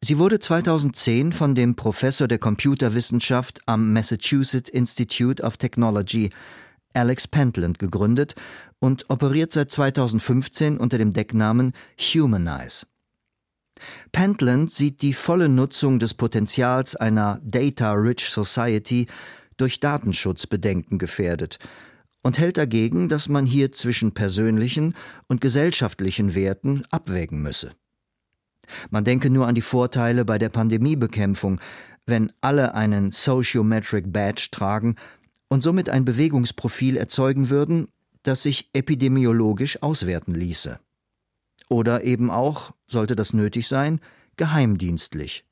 Sie 0.00 0.18
wurde 0.18 0.38
2010 0.38 1.32
von 1.32 1.54
dem 1.54 1.74
Professor 1.74 2.28
der 2.28 2.38
Computerwissenschaft 2.38 3.60
am 3.66 3.92
Massachusetts 3.92 4.70
Institute 4.70 5.42
of 5.42 5.56
Technology, 5.56 6.30
Alex 6.94 7.26
Pentland, 7.26 7.78
gegründet 7.78 8.36
und 8.78 9.10
operiert 9.10 9.52
seit 9.52 9.70
2015 9.70 10.78
unter 10.78 10.98
dem 10.98 11.12
Decknamen 11.12 11.72
Humanize. 11.98 12.86
Pentland 14.12 14.70
sieht 14.70 15.02
die 15.02 15.12
volle 15.12 15.48
Nutzung 15.48 15.98
des 15.98 16.14
Potenzials 16.14 16.96
einer 16.96 17.40
Data-Rich 17.44 18.28
Society 18.28 19.06
durch 19.56 19.80
Datenschutzbedenken 19.80 20.98
gefährdet 20.98 21.58
und 22.22 22.38
hält 22.38 22.56
dagegen, 22.56 23.08
dass 23.08 23.28
man 23.28 23.46
hier 23.46 23.72
zwischen 23.72 24.12
persönlichen 24.12 24.94
und 25.28 25.40
gesellschaftlichen 25.40 26.34
Werten 26.34 26.84
abwägen 26.90 27.40
müsse. 27.40 27.72
Man 28.90 29.04
denke 29.04 29.30
nur 29.30 29.46
an 29.46 29.54
die 29.54 29.62
Vorteile 29.62 30.24
bei 30.24 30.38
der 30.38 30.48
Pandemiebekämpfung, 30.48 31.60
wenn 32.04 32.32
alle 32.40 32.74
einen 32.74 33.12
Sociometric 33.12 34.12
Badge 34.12 34.48
tragen 34.50 34.96
und 35.48 35.62
somit 35.62 35.88
ein 35.88 36.04
Bewegungsprofil 36.04 36.96
erzeugen 36.96 37.48
würden, 37.48 37.88
das 38.22 38.42
sich 38.42 38.70
epidemiologisch 38.72 39.82
auswerten 39.82 40.34
ließe. 40.34 40.80
Oder 41.68 42.04
eben 42.04 42.30
auch, 42.30 42.72
sollte 42.86 43.16
das 43.16 43.32
nötig 43.32 43.68
sein, 43.68 44.00
geheimdienstlich. 44.36 45.44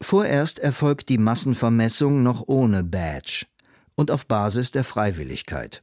Vorerst 0.00 0.58
erfolgt 0.58 1.08
die 1.08 1.18
Massenvermessung 1.18 2.22
noch 2.22 2.44
ohne 2.46 2.84
Badge 2.84 3.46
und 3.94 4.10
auf 4.10 4.26
Basis 4.26 4.70
der 4.70 4.84
Freiwilligkeit. 4.84 5.82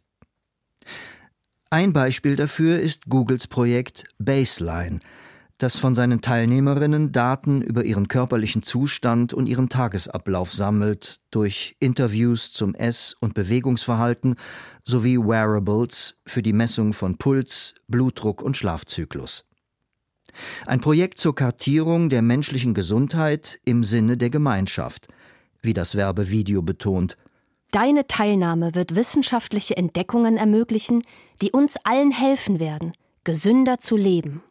Ein 1.71 1.93
Beispiel 1.93 2.35
dafür 2.35 2.79
ist 2.79 3.05
Googles 3.07 3.47
Projekt 3.47 4.05
Baseline, 4.17 4.99
das 5.59 5.77
von 5.77 5.93
seinen 5.93 6.21
Teilnehmerinnen 6.21 7.11
Daten 7.11 7.61
über 7.61 7.83
ihren 7.83 8.07
körperlichen 8.07 8.63
Zustand 8.63 9.33
und 9.33 9.45
ihren 9.47 9.67
Tagesablauf 9.67 10.53
sammelt, 10.53 11.19
durch 11.31 11.75
Interviews 11.81 12.53
zum 12.53 12.73
Ess- 12.73 13.15
und 13.19 13.33
Bewegungsverhalten 13.33 14.35
sowie 14.85 15.17
Wearables 15.17 16.15
für 16.25 16.41
die 16.41 16.53
Messung 16.53 16.93
von 16.93 17.17
Puls, 17.17 17.75
Blutdruck 17.87 18.41
und 18.41 18.55
Schlafzyklus. 18.55 19.45
Ein 20.65 20.79
Projekt 20.79 21.19
zur 21.19 21.35
Kartierung 21.35 22.07
der 22.07 22.21
menschlichen 22.21 22.73
Gesundheit 22.73 23.59
im 23.65 23.83
Sinne 23.83 24.15
der 24.15 24.29
Gemeinschaft, 24.29 25.09
wie 25.61 25.73
das 25.73 25.95
Werbevideo 25.95 26.61
betont. 26.61 27.17
Deine 27.71 28.07
Teilnahme 28.07 28.75
wird 28.75 28.95
wissenschaftliche 28.95 29.75
Entdeckungen 29.75 30.37
ermöglichen, 30.37 31.03
die 31.41 31.51
uns 31.51 31.75
allen 31.83 32.11
helfen 32.11 32.59
werden, 32.59 32.93
gesünder 33.25 33.79
zu 33.79 33.97
leben. 33.97 34.41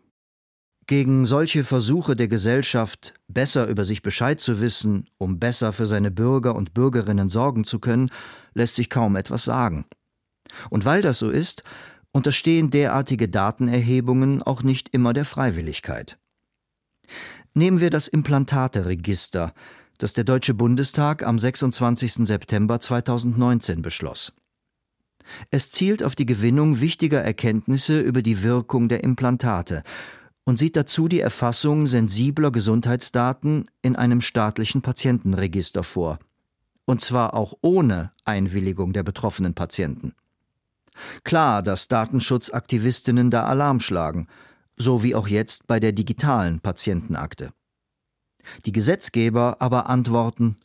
Gegen 0.89 1.27
solche 1.27 1.65
Versuche 1.65 2.17
der 2.17 2.29
Gesellschaft, 2.29 3.13
besser 3.29 3.67
über 3.67 3.85
sich 3.85 4.01
Bescheid 4.01 4.41
zu 4.41 4.63
wissen, 4.63 5.07
um 5.19 5.39
besser 5.39 5.75
für 5.75 5.87
seine 5.87 6.11
Bürger 6.11 6.57
und 6.57 6.73
Bürgerinnen 6.73 7.29
sorgen 7.29 7.65
zu 7.65 7.79
können, 7.79 8.11
lässt 8.55 8.77
sich 8.77 8.89
kaum 8.89 9.15
etwas 9.15 9.45
sagen. 9.45 9.85
Und 10.71 10.87
weil 10.87 11.03
das 11.03 11.19
so 11.19 11.29
ist, 11.29 11.63
unterstehen 12.11 12.71
derartige 12.71 13.29
Datenerhebungen 13.29 14.43
auch 14.43 14.63
nicht 14.63 14.89
immer 14.95 15.13
der 15.13 15.27
Freiwilligkeit. 15.27 16.19
Nehmen 17.53 17.81
wir 17.81 17.91
das 17.91 18.09
Implantateregister, 18.09 19.53
das 19.99 20.15
der 20.15 20.25
Deutsche 20.25 20.55
Bundestag 20.55 21.23
am 21.23 21.39
26. 21.39 22.27
September 22.27 22.81
2019 22.81 23.83
beschloss. 23.83 24.33
Es 25.51 25.71
zielt 25.71 26.03
auf 26.03 26.15
die 26.15 26.25
Gewinnung 26.25 26.81
wichtiger 26.81 27.21
Erkenntnisse 27.21 28.01
über 28.01 28.23
die 28.23 28.43
Wirkung 28.43 28.89
der 28.89 29.05
Implantate 29.05 29.83
und 30.49 30.59
sieht 30.59 30.77
dazu 30.77 31.09
die 31.09 31.21
Erfassung 31.21 31.85
sensibler 31.85 32.51
Gesundheitsdaten 32.51 33.67
in 33.83 33.97
einem 33.97 34.23
staatlichen 34.23 34.81
Patientenregister 34.81 35.85
vor. 35.85 36.19
Und 36.87 37.03
zwar 37.03 37.35
auch 37.35 37.53
ohne 37.61 38.13
Einwilligung 38.25 38.95
der 38.95 39.03
betroffenen 39.03 39.53
Patienten. 39.53 40.15
Klar, 41.23 41.63
dass 41.63 41.89
Datenschutzaktivistinnen 41.89 43.31
da 43.31 43.45
Alarm 43.45 43.81
schlagen, 43.81 44.27
so 44.75 45.03
wie 45.03 45.15
auch 45.15 45.29
jetzt 45.29 45.67
bei 45.67 45.81
der 45.81 45.93
digitalen 45.93 46.61
Patientenakte. 46.61 47.53
Die 48.65 48.73
Gesetzgeber 48.73 49.57
aber 49.61 49.91
antworten 49.91 50.57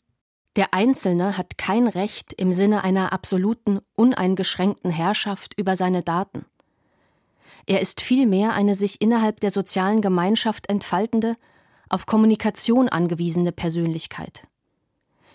Der 0.56 0.72
Einzelne 0.72 1.36
hat 1.36 1.58
kein 1.58 1.88
Recht 1.88 2.32
im 2.32 2.52
Sinne 2.52 2.84
einer 2.84 3.12
absoluten, 3.12 3.80
uneingeschränkten 3.96 4.90
Herrschaft 4.90 5.52
über 5.58 5.76
seine 5.76 6.02
Daten. 6.02 6.46
Er 7.66 7.80
ist 7.80 8.00
vielmehr 8.00 8.52
eine 8.52 8.74
sich 8.74 9.00
innerhalb 9.00 9.40
der 9.40 9.50
sozialen 9.50 10.00
Gemeinschaft 10.00 10.68
entfaltende, 10.68 11.36
auf 11.88 12.06
Kommunikation 12.06 12.88
angewiesene 12.88 13.52
Persönlichkeit. 13.52 14.42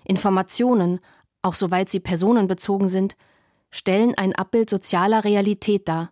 Informationen, 0.04 1.00
auch 1.42 1.56
soweit 1.56 1.90
sie 1.90 2.00
personenbezogen 2.00 2.88
sind, 2.88 3.16
stellen 3.72 4.16
ein 4.16 4.36
Abbild 4.36 4.70
sozialer 4.70 5.24
Realität 5.24 5.88
dar, 5.88 6.12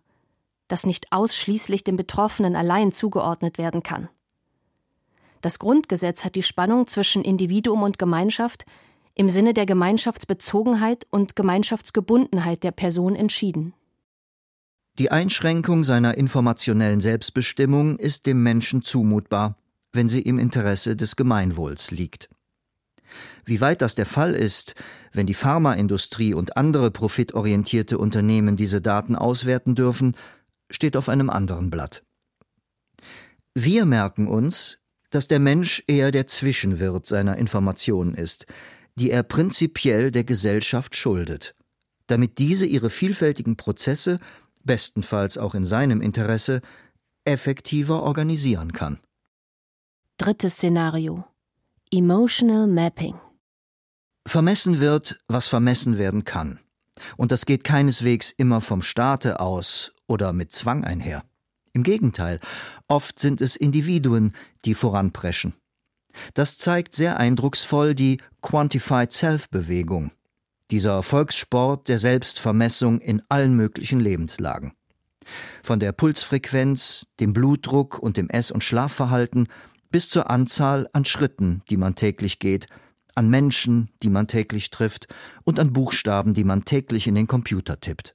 das 0.68 0.86
nicht 0.86 1.12
ausschließlich 1.12 1.84
dem 1.84 1.96
Betroffenen 1.96 2.56
allein 2.56 2.92
zugeordnet 2.92 3.58
werden 3.58 3.82
kann. 3.82 4.08
Das 5.40 5.58
Grundgesetz 5.58 6.24
hat 6.24 6.34
die 6.34 6.42
Spannung 6.42 6.86
zwischen 6.86 7.22
Individuum 7.22 7.82
und 7.82 7.98
Gemeinschaft 7.98 8.64
im 9.14 9.28
Sinne 9.28 9.54
der 9.54 9.66
Gemeinschaftsbezogenheit 9.66 11.06
und 11.10 11.36
Gemeinschaftsgebundenheit 11.36 12.62
der 12.62 12.72
Person 12.72 13.16
entschieden. 13.16 13.74
Die 14.98 15.12
Einschränkung 15.12 15.84
seiner 15.84 16.16
informationellen 16.16 17.00
Selbstbestimmung 17.00 18.00
ist 18.00 18.26
dem 18.26 18.42
Menschen 18.42 18.82
zumutbar, 18.82 19.56
wenn 19.92 20.08
sie 20.08 20.22
im 20.22 20.40
Interesse 20.40 20.96
des 20.96 21.14
Gemeinwohls 21.14 21.92
liegt. 21.92 22.28
Wie 23.44 23.60
weit 23.60 23.80
das 23.80 23.94
der 23.94 24.06
Fall 24.06 24.34
ist, 24.34 24.74
wenn 25.12 25.26
die 25.26 25.34
Pharmaindustrie 25.34 26.34
und 26.34 26.56
andere 26.56 26.90
profitorientierte 26.90 27.96
Unternehmen 27.96 28.56
diese 28.56 28.80
Daten 28.80 29.14
auswerten 29.14 29.76
dürfen, 29.76 30.16
steht 30.68 30.96
auf 30.96 31.08
einem 31.08 31.30
anderen 31.30 31.70
Blatt. 31.70 32.02
Wir 33.54 33.86
merken 33.86 34.26
uns, 34.26 34.78
dass 35.10 35.28
der 35.28 35.38
Mensch 35.38 35.82
eher 35.86 36.10
der 36.10 36.26
Zwischenwirt 36.26 37.06
seiner 37.06 37.36
Informationen 37.36 38.14
ist, 38.14 38.46
die 38.96 39.10
er 39.10 39.22
prinzipiell 39.22 40.10
der 40.10 40.24
Gesellschaft 40.24 40.96
schuldet, 40.96 41.54
damit 42.08 42.38
diese 42.38 42.66
ihre 42.66 42.90
vielfältigen 42.90 43.56
Prozesse 43.56 44.18
bestenfalls 44.68 45.38
auch 45.38 45.54
in 45.54 45.64
seinem 45.64 46.00
Interesse, 46.00 46.60
effektiver 47.24 48.02
organisieren 48.02 48.72
kann. 48.72 49.00
Drittes 50.18 50.54
Szenario 50.56 51.24
Emotional 51.90 52.66
Mapping 52.66 53.14
Vermessen 54.26 54.78
wird, 54.78 55.18
was 55.26 55.48
vermessen 55.48 55.96
werden 55.96 56.24
kann. 56.24 56.60
Und 57.16 57.32
das 57.32 57.46
geht 57.46 57.64
keineswegs 57.64 58.30
immer 58.30 58.60
vom 58.60 58.82
Staate 58.82 59.40
aus 59.40 59.92
oder 60.06 60.34
mit 60.34 60.52
Zwang 60.52 60.84
einher. 60.84 61.24
Im 61.72 61.82
Gegenteil, 61.82 62.38
oft 62.88 63.18
sind 63.18 63.40
es 63.40 63.56
Individuen, 63.56 64.34
die 64.66 64.74
voranpreschen. 64.74 65.54
Das 66.34 66.58
zeigt 66.58 66.94
sehr 66.94 67.16
eindrucksvoll 67.16 67.94
die 67.94 68.20
Quantified 68.42 69.12
Self-Bewegung, 69.12 70.10
dieser 70.70 70.92
Erfolgssport 70.92 71.88
der 71.88 71.98
Selbstvermessung 71.98 73.00
in 73.00 73.22
allen 73.28 73.54
möglichen 73.54 74.00
Lebenslagen. 74.00 74.72
Von 75.62 75.80
der 75.80 75.92
Pulsfrequenz, 75.92 77.06
dem 77.20 77.32
Blutdruck 77.32 77.98
und 77.98 78.16
dem 78.16 78.28
Ess- 78.28 78.50
und 78.50 78.64
Schlafverhalten 78.64 79.48
bis 79.90 80.08
zur 80.08 80.30
Anzahl 80.30 80.88
an 80.92 81.04
Schritten, 81.04 81.62
die 81.70 81.76
man 81.76 81.94
täglich 81.94 82.38
geht, 82.38 82.66
an 83.14 83.28
Menschen, 83.28 83.90
die 84.02 84.10
man 84.10 84.28
täglich 84.28 84.70
trifft 84.70 85.08
und 85.44 85.58
an 85.58 85.72
Buchstaben, 85.72 86.34
die 86.34 86.44
man 86.44 86.64
täglich 86.64 87.06
in 87.06 87.14
den 87.14 87.26
Computer 87.26 87.80
tippt. 87.80 88.14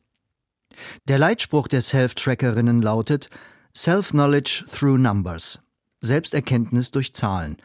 Der 1.08 1.20
Leitspruch 1.20 1.68
der 1.68 1.82
Self-Trackerinnen 1.82 2.82
lautet 2.82 3.30
Self-Knowledge 3.76 4.66
through 4.72 4.98
Numbers, 4.98 5.62
Selbsterkenntnis 6.02 6.92
durch 6.92 7.14
Zahlen, 7.14 7.58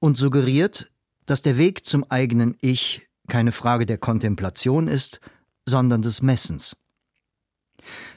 und 0.00 0.18
suggeriert, 0.18 0.90
dass 1.26 1.42
der 1.42 1.56
Weg 1.56 1.86
zum 1.86 2.04
eigenen 2.10 2.56
Ich 2.60 3.06
keine 3.28 3.52
Frage 3.52 3.86
der 3.86 3.98
Kontemplation 3.98 4.88
ist, 4.88 5.20
sondern 5.66 6.02
des 6.02 6.22
Messens. 6.22 6.76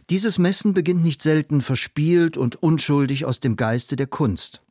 Dieses 0.09 0.37
Messen 0.37 0.73
beginnt 0.73 1.03
nicht 1.03 1.21
selten 1.21 1.61
verspielt 1.61 2.37
und 2.37 2.61
unschuldig 2.61 3.25
aus 3.25 3.39
dem 3.39 3.55
Geiste 3.55 3.95
der 3.95 4.07
Kunst. 4.07 4.61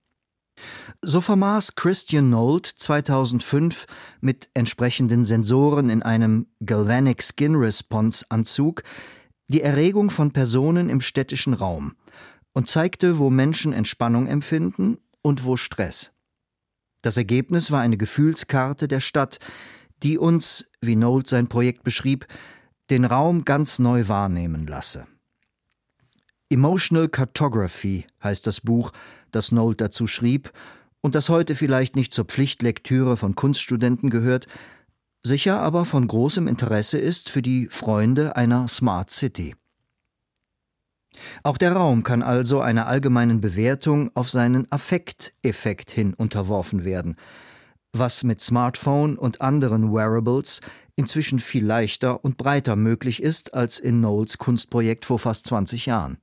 So 1.02 1.20
vermaß 1.20 1.74
Christian 1.74 2.30
Nold 2.30 2.66
2005 2.66 3.86
mit 4.20 4.48
entsprechenden 4.54 5.24
Sensoren 5.24 5.90
in 5.90 6.02
einem 6.02 6.46
Galvanic 6.64 7.22
Skin 7.22 7.56
Response 7.56 8.24
Anzug 8.28 8.82
die 9.48 9.62
Erregung 9.62 10.10
von 10.10 10.32
Personen 10.32 10.88
im 10.88 11.00
städtischen 11.00 11.54
Raum 11.54 11.96
und 12.52 12.68
zeigte, 12.68 13.18
wo 13.18 13.30
Menschen 13.30 13.72
Entspannung 13.72 14.26
empfinden 14.26 14.98
und 15.22 15.44
wo 15.44 15.56
Stress. 15.56 16.12
Das 17.02 17.16
Ergebnis 17.16 17.70
war 17.70 17.80
eine 17.80 17.98
Gefühlskarte 17.98 18.88
der 18.88 19.00
Stadt, 19.00 19.38
die 20.04 20.18
uns, 20.18 20.66
wie 20.80 20.96
Nold 20.96 21.26
sein 21.26 21.48
Projekt 21.48 21.82
beschrieb, 21.82 22.26
den 22.90 23.04
Raum 23.04 23.44
ganz 23.44 23.78
neu 23.78 24.06
wahrnehmen 24.08 24.66
lasse. 24.66 25.06
Emotional 26.50 27.08
Cartography 27.08 28.06
heißt 28.22 28.46
das 28.46 28.60
Buch, 28.60 28.92
das 29.32 29.50
Nold 29.50 29.80
dazu 29.80 30.06
schrieb 30.06 30.52
und 31.00 31.14
das 31.14 31.28
heute 31.28 31.54
vielleicht 31.54 31.96
nicht 31.96 32.12
zur 32.12 32.26
Pflichtlektüre 32.26 33.16
von 33.16 33.34
Kunststudenten 33.34 34.10
gehört, 34.10 34.46
sicher 35.22 35.60
aber 35.60 35.84
von 35.84 36.06
großem 36.06 36.46
Interesse 36.46 36.98
ist 36.98 37.30
für 37.30 37.42
die 37.42 37.68
Freunde 37.70 38.36
einer 38.36 38.68
Smart 38.68 39.10
City. 39.10 39.56
Auch 41.42 41.56
der 41.56 41.72
Raum 41.72 42.02
kann 42.02 42.22
also 42.22 42.60
einer 42.60 42.86
allgemeinen 42.86 43.40
Bewertung 43.40 44.10
auf 44.14 44.30
seinen 44.30 44.70
Affekteffekt 44.70 45.90
hin 45.90 46.12
unterworfen 46.14 46.84
werden, 46.84 47.16
was 47.98 48.24
mit 48.24 48.40
Smartphone 48.40 49.16
und 49.16 49.40
anderen 49.40 49.92
Wearables 49.92 50.60
inzwischen 50.96 51.38
viel 51.38 51.64
leichter 51.64 52.24
und 52.24 52.36
breiter 52.36 52.76
möglich 52.76 53.22
ist 53.22 53.54
als 53.54 53.78
in 53.78 53.98
Knowles 54.00 54.38
Kunstprojekt 54.38 55.04
vor 55.04 55.18
fast 55.18 55.46
20 55.46 55.86
Jahren. 55.86 56.18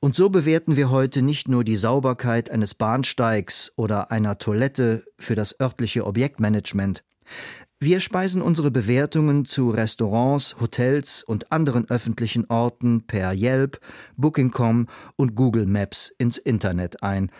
Und 0.00 0.16
so 0.16 0.30
bewerten 0.30 0.76
wir 0.76 0.90
heute 0.90 1.22
nicht 1.22 1.46
nur 1.46 1.62
die 1.62 1.76
Sauberkeit 1.76 2.50
eines 2.50 2.74
Bahnsteigs 2.74 3.72
oder 3.76 4.10
einer 4.10 4.38
Toilette 4.38 5.04
für 5.18 5.36
das 5.36 5.60
örtliche 5.60 6.04
Objektmanagement. 6.06 7.04
Wir 7.78 8.00
speisen 8.00 8.42
unsere 8.42 8.70
Bewertungen 8.70 9.44
zu 9.44 9.70
Restaurants, 9.70 10.56
Hotels 10.60 11.22
und 11.22 11.50
anderen 11.50 11.88
öffentlichen 11.90 12.46
Orten 12.48 13.06
per 13.06 13.32
Yelp, 13.32 13.80
Booking.com 14.16 14.86
und 15.16 15.34
Google 15.34 15.66
Maps 15.66 16.12
ins 16.18 16.38
Internet 16.38 17.02
ein, 17.02 17.30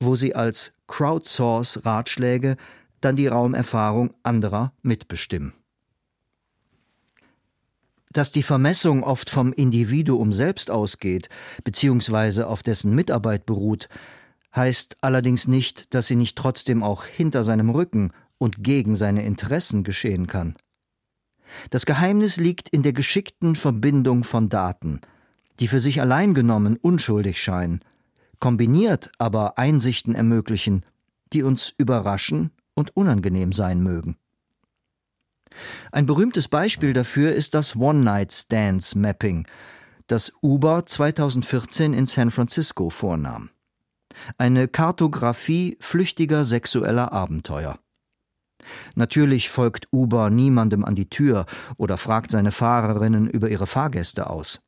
wo 0.00 0.16
sie 0.16 0.34
als 0.34 0.72
Crowdsource-Ratschläge 0.86 2.56
dann 3.00 3.16
die 3.16 3.26
Raumerfahrung 3.26 4.14
anderer 4.22 4.72
mitbestimmen. 4.82 5.52
Dass 8.10 8.32
die 8.32 8.42
Vermessung 8.42 9.04
oft 9.04 9.28
vom 9.28 9.52
Individuum 9.52 10.32
selbst 10.32 10.70
ausgeht, 10.70 11.28
beziehungsweise 11.62 12.46
auf 12.46 12.62
dessen 12.62 12.94
Mitarbeit 12.94 13.44
beruht, 13.44 13.88
heißt 14.56 14.96
allerdings 15.02 15.46
nicht, 15.46 15.94
dass 15.94 16.06
sie 16.06 16.16
nicht 16.16 16.36
trotzdem 16.36 16.82
auch 16.82 17.04
hinter 17.04 17.44
seinem 17.44 17.70
Rücken 17.70 18.12
und 18.38 18.64
gegen 18.64 18.94
seine 18.94 19.24
Interessen 19.24 19.84
geschehen 19.84 20.26
kann. 20.26 20.56
Das 21.70 21.86
Geheimnis 21.86 22.36
liegt 22.36 22.68
in 22.68 22.82
der 22.82 22.92
geschickten 22.92 23.56
Verbindung 23.56 24.24
von 24.24 24.48
Daten, 24.48 25.00
die 25.60 25.68
für 25.68 25.80
sich 25.80 26.00
allein 26.00 26.34
genommen 26.34 26.76
unschuldig 26.76 27.40
scheinen, 27.42 27.80
kombiniert 28.40 29.10
aber 29.18 29.58
Einsichten 29.58 30.14
ermöglichen, 30.14 30.84
die 31.32 31.42
uns 31.42 31.72
überraschen 31.76 32.50
und 32.74 32.96
unangenehm 32.96 33.52
sein 33.52 33.82
mögen. 33.82 34.16
Ein 35.92 36.06
berühmtes 36.06 36.48
Beispiel 36.48 36.92
dafür 36.92 37.32
ist 37.32 37.54
das 37.54 37.76
One-Night-Stands-Mapping, 37.76 39.46
das 40.06 40.32
Uber 40.42 40.86
2014 40.86 41.94
in 41.94 42.06
San 42.06 42.30
Francisco 42.30 42.90
vornahm. 42.90 43.50
Eine 44.36 44.68
Kartografie 44.68 45.76
flüchtiger 45.80 46.44
sexueller 46.44 47.12
Abenteuer. 47.12 47.78
Natürlich 48.94 49.48
folgt 49.48 49.88
Uber 49.92 50.30
niemandem 50.30 50.84
an 50.84 50.94
die 50.94 51.08
Tür 51.08 51.46
oder 51.76 51.96
fragt 51.96 52.30
seine 52.30 52.52
Fahrerinnen 52.52 53.28
über 53.28 53.48
ihre 53.48 53.66
Fahrgäste 53.66 54.28
aus. 54.28 54.60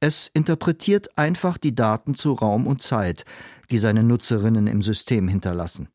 Es 0.00 0.30
interpretiert 0.32 1.16
einfach 1.16 1.56
die 1.58 1.74
Daten 1.74 2.14
zu 2.14 2.32
Raum 2.32 2.66
und 2.66 2.82
Zeit, 2.82 3.24
die 3.70 3.78
seine 3.78 4.02
Nutzerinnen 4.02 4.66
im 4.66 4.82
System 4.82 5.28
hinterlassen. 5.28 5.88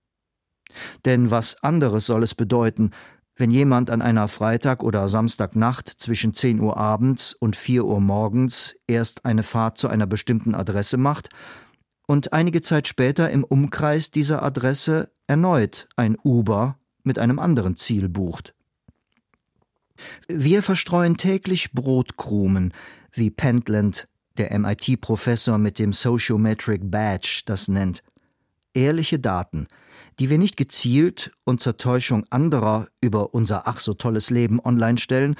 Denn 1.05 1.31
was 1.31 1.61
anderes 1.63 2.05
soll 2.05 2.23
es 2.23 2.33
bedeuten, 2.33 2.91
wenn 3.35 3.51
jemand 3.51 3.89
an 3.89 4.01
einer 4.01 4.27
Freitag- 4.27 4.83
oder 4.83 5.07
Samstagnacht 5.09 5.87
zwischen 5.87 6.33
10 6.33 6.59
Uhr 6.59 6.77
abends 6.77 7.33
und 7.33 7.55
4 7.55 7.85
Uhr 7.85 7.99
morgens 7.99 8.75
erst 8.87 9.25
eine 9.25 9.43
Fahrt 9.43 9.77
zu 9.77 9.87
einer 9.87 10.07
bestimmten 10.07 10.55
Adresse 10.55 10.97
macht 10.97 11.29
und 12.07 12.33
einige 12.33 12.61
Zeit 12.61 12.87
später 12.87 13.29
im 13.29 13.43
Umkreis 13.43 14.11
dieser 14.11 14.43
Adresse 14.43 15.11
erneut 15.27 15.87
ein 15.95 16.17
Uber 16.23 16.77
mit 17.03 17.17
einem 17.19 17.39
anderen 17.39 17.77
Ziel 17.77 18.09
bucht. 18.09 18.53
Wir 20.27 20.63
verstreuen 20.63 21.17
täglich 21.17 21.71
Brotkrumen, 21.73 22.73
wie 23.13 23.29
Pentland, 23.29 24.07
der 24.37 24.57
MIT-Professor 24.57 25.57
mit 25.57 25.79
dem 25.79 25.93
Sociometric 25.93 26.89
Badge, 26.89 27.43
das 27.45 27.67
nennt. 27.67 28.03
Ehrliche 28.73 29.19
Daten, 29.19 29.67
die 30.19 30.29
wir 30.29 30.37
nicht 30.37 30.55
gezielt 30.55 31.31
und 31.43 31.61
zur 31.61 31.77
Täuschung 31.77 32.25
anderer 32.29 32.87
über 33.01 33.33
unser 33.33 33.67
ach 33.67 33.79
so 33.79 33.93
tolles 33.93 34.29
Leben 34.29 34.59
online 34.59 34.97
stellen, 34.97 35.35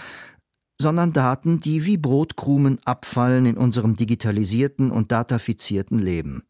sondern 0.81 1.13
Daten, 1.13 1.59
die 1.59 1.85
wie 1.85 1.97
Brotkrumen 1.97 2.79
abfallen 2.83 3.45
in 3.45 3.57
unserem 3.57 3.95
digitalisierten 3.95 4.91
und 4.91 5.11
datafizierten 5.11 5.99
Leben. 5.99 6.43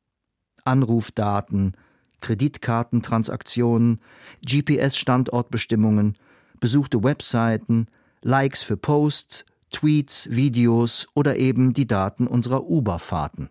Anrufdaten, 0.64 1.74
Kreditkartentransaktionen, 2.22 4.00
GPS-Standortbestimmungen, 4.46 6.18
besuchte 6.60 7.04
Webseiten, 7.04 7.88
Likes 8.22 8.64
für 8.64 8.78
Posts, 8.78 9.46
Tweets, 9.72 10.30
Videos 10.32 11.08
oder 11.14 11.38
eben 11.38 11.74
die 11.74 11.88
Daten 11.88 12.28
unserer 12.28 12.70
Uber-Fahrten. 12.70 13.50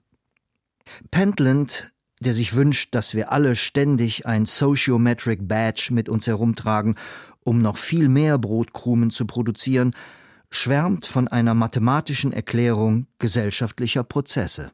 Pentland 1.10 1.92
der 2.20 2.34
sich 2.34 2.54
wünscht, 2.54 2.94
dass 2.94 3.14
wir 3.14 3.32
alle 3.32 3.56
ständig 3.56 4.26
ein 4.26 4.44
Sociometric 4.44 5.48
Badge 5.48 5.88
mit 5.90 6.08
uns 6.08 6.26
herumtragen, 6.26 6.96
um 7.42 7.58
noch 7.60 7.78
viel 7.78 8.08
mehr 8.08 8.38
Brotkrumen 8.38 9.10
zu 9.10 9.26
produzieren, 9.26 9.94
schwärmt 10.50 11.06
von 11.06 11.28
einer 11.28 11.54
mathematischen 11.54 12.32
Erklärung 12.32 13.06
gesellschaftlicher 13.18 14.04
Prozesse. 14.04 14.72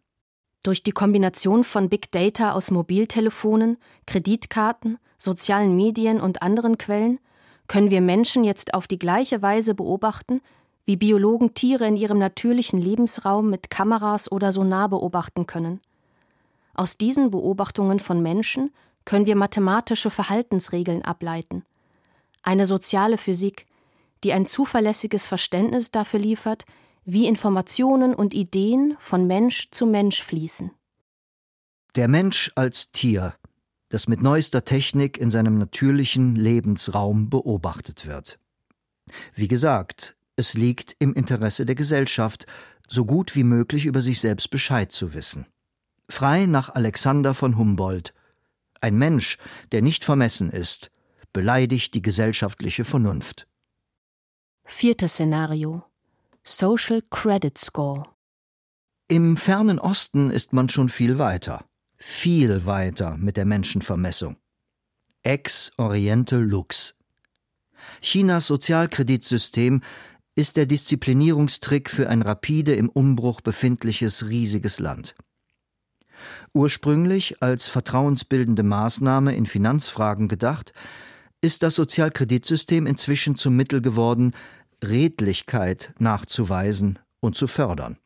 Durch 0.65 0.83
die 0.83 0.91
Kombination 0.91 1.63
von 1.63 1.89
Big 1.89 2.11
Data 2.11 2.53
aus 2.53 2.73
Mobiltelefonen, 2.73 3.77
Kreditkarten, 4.07 4.99
sozialen 5.17 5.77
Medien 5.77 6.21
und 6.21 6.43
anderen 6.43 6.77
Quellen 6.77 7.21
können 7.69 7.91
wir 7.91 8.01
Menschen 8.01 8.45
jetzt 8.45 8.75
auf 8.75 8.87
die 8.87 8.99
gleiche 8.99 9.43
Weise 9.43 9.75
beobachten, 9.75 10.41
wie 10.85 10.97
Biologen 10.97 11.55
Tiere 11.55 11.87
in 11.87 11.97
ihrem 11.97 12.19
natürlichen 12.19 12.81
Lebensraum 12.81 13.51
mit 13.51 13.71
Kameras 13.71 14.31
oder 14.31 14.53
Sonar 14.53 14.89
beobachten 14.89 15.47
können. 15.47 15.81
Aus 16.75 16.97
diesen 16.97 17.31
Beobachtungen 17.31 18.01
von 18.01 18.23
Menschen 18.23 18.71
können 19.05 19.27
wir 19.27 19.37
mathematische 19.37 20.11
Verhaltensregeln 20.11 21.03
ableiten. 21.03 21.65
Eine 22.43 22.67
soziale 22.67 23.19
Physik, 23.19 23.67
die 24.23 24.33
ein 24.33 24.47
zuverlässiges 24.47 25.27
Verständnis 25.27 25.91
dafür 25.91 26.21
liefert, 26.21 26.65
wie 27.05 27.27
Informationen 27.27 28.15
und 28.15 28.35
Ideen 28.35 28.97
von 29.01 29.27
Mensch 29.27 29.71
zu 29.71 29.87
Mensch 29.87 30.23
fließen. 30.23 30.71
Der 31.95 32.09
Mensch 32.09 32.53
als 32.57 32.93
Tier, 32.93 33.35
das 33.89 34.09
mit 34.09 34.21
neuester 34.21 34.65
Technik 34.65 35.19
in 35.19 35.31
seinem 35.31 35.59
natürlichen 35.59 36.35
Lebensraum 36.35 37.31
beobachtet 37.31 38.07
wird. 38.07 38.39
Wie 39.35 39.49
gesagt, 39.49 40.17
es 40.37 40.55
liegt 40.55 40.97
im 40.99 41.15
Interesse 41.15 41.65
der 41.65 41.75
Gesellschaft, 41.75 42.47
so 42.89 43.05
gut 43.05 43.35
wie 43.35 43.45
möglich 43.45 43.87
über 43.87 44.03
sich 44.03 44.21
selbst 44.21 44.51
Bescheid 44.51 44.93
zu 44.93 45.15
wissen. 45.15 45.47
Frei 46.09 46.47
nach 46.47 46.75
Alexander 46.75 47.35
von 47.35 47.57
Humboldt. 47.57 48.15
Ein 48.81 48.97
Mensch, 48.97 49.39
der 49.73 49.83
nicht 49.83 50.05
vermessen 50.05 50.51
ist, 50.51 50.91
beleidigt 51.33 51.95
die 51.95 52.03
gesellschaftliche 52.03 52.85
Vernunft. 52.85 53.49
Viertes 54.65 55.13
Szenario 55.13 55.85
Social 56.43 57.03
Credit 57.11 57.57
Score 57.59 58.05
Im 59.09 59.37
fernen 59.37 59.79
Osten 59.79 60.31
ist 60.31 60.53
man 60.53 60.69
schon 60.69 60.89
viel 60.89 61.19
weiter, 61.19 61.65
viel 62.09 62.67
weiter 62.67 63.17
mit 63.17 63.37
der 63.37 63.45
Menschenvermessung. 63.45 64.37
Ex 65.25 65.73
Oriente 65.77 66.39
Lux. 66.39 66.95
Chinas 68.01 68.47
Sozialkreditsystem 68.47 69.83
ist 70.37 70.57
der 70.57 70.67
Disziplinierungstrick 70.67 71.91
für 71.91 72.09
ein 72.09 72.23
rapide 72.23 72.75
im 72.75 72.89
Umbruch 72.89 73.41
befindliches 73.41 74.29
riesiges 74.29 74.79
Land. 74.79 75.17
Ursprünglich 76.55 77.43
als 77.43 77.67
vertrauensbildende 77.67 78.63
Maßnahme 78.63 79.35
in 79.35 79.45
Finanzfragen 79.45 80.29
gedacht, 80.29 80.73
ist 81.41 81.65
das 81.65 81.75
Sozialkreditsystem 81.75 82.87
inzwischen 82.87 83.35
zum 83.35 83.57
Mittel 83.57 83.83
geworden, 83.83 84.33
Redlichkeit 84.83 85.93
nachzuweisen 85.99 87.01
und 87.19 87.35
zu 87.35 87.49
fördern. 87.49 87.99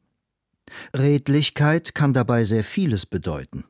Redlichkeit 0.97 1.95
kann 1.95 2.15
dabei 2.15 2.45
sehr 2.45 2.65
vieles 2.65 3.05
bedeuten. 3.05 3.65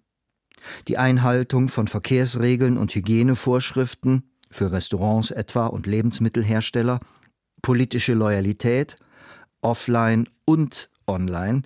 Die 0.89 0.99
Einhaltung 0.99 1.69
von 1.69 1.89
Verkehrsregeln 1.89 2.79
und 2.79 2.95
Hygienevorschriften, 2.95 4.31
für 4.51 4.73
Restaurants 4.73 5.31
etwa 5.31 5.67
und 5.67 5.87
Lebensmittelhersteller, 5.87 7.01
politische 7.63 8.15
Loyalität, 8.15 8.97
offline 9.63 10.29
und 10.45 10.91
online, 11.07 11.63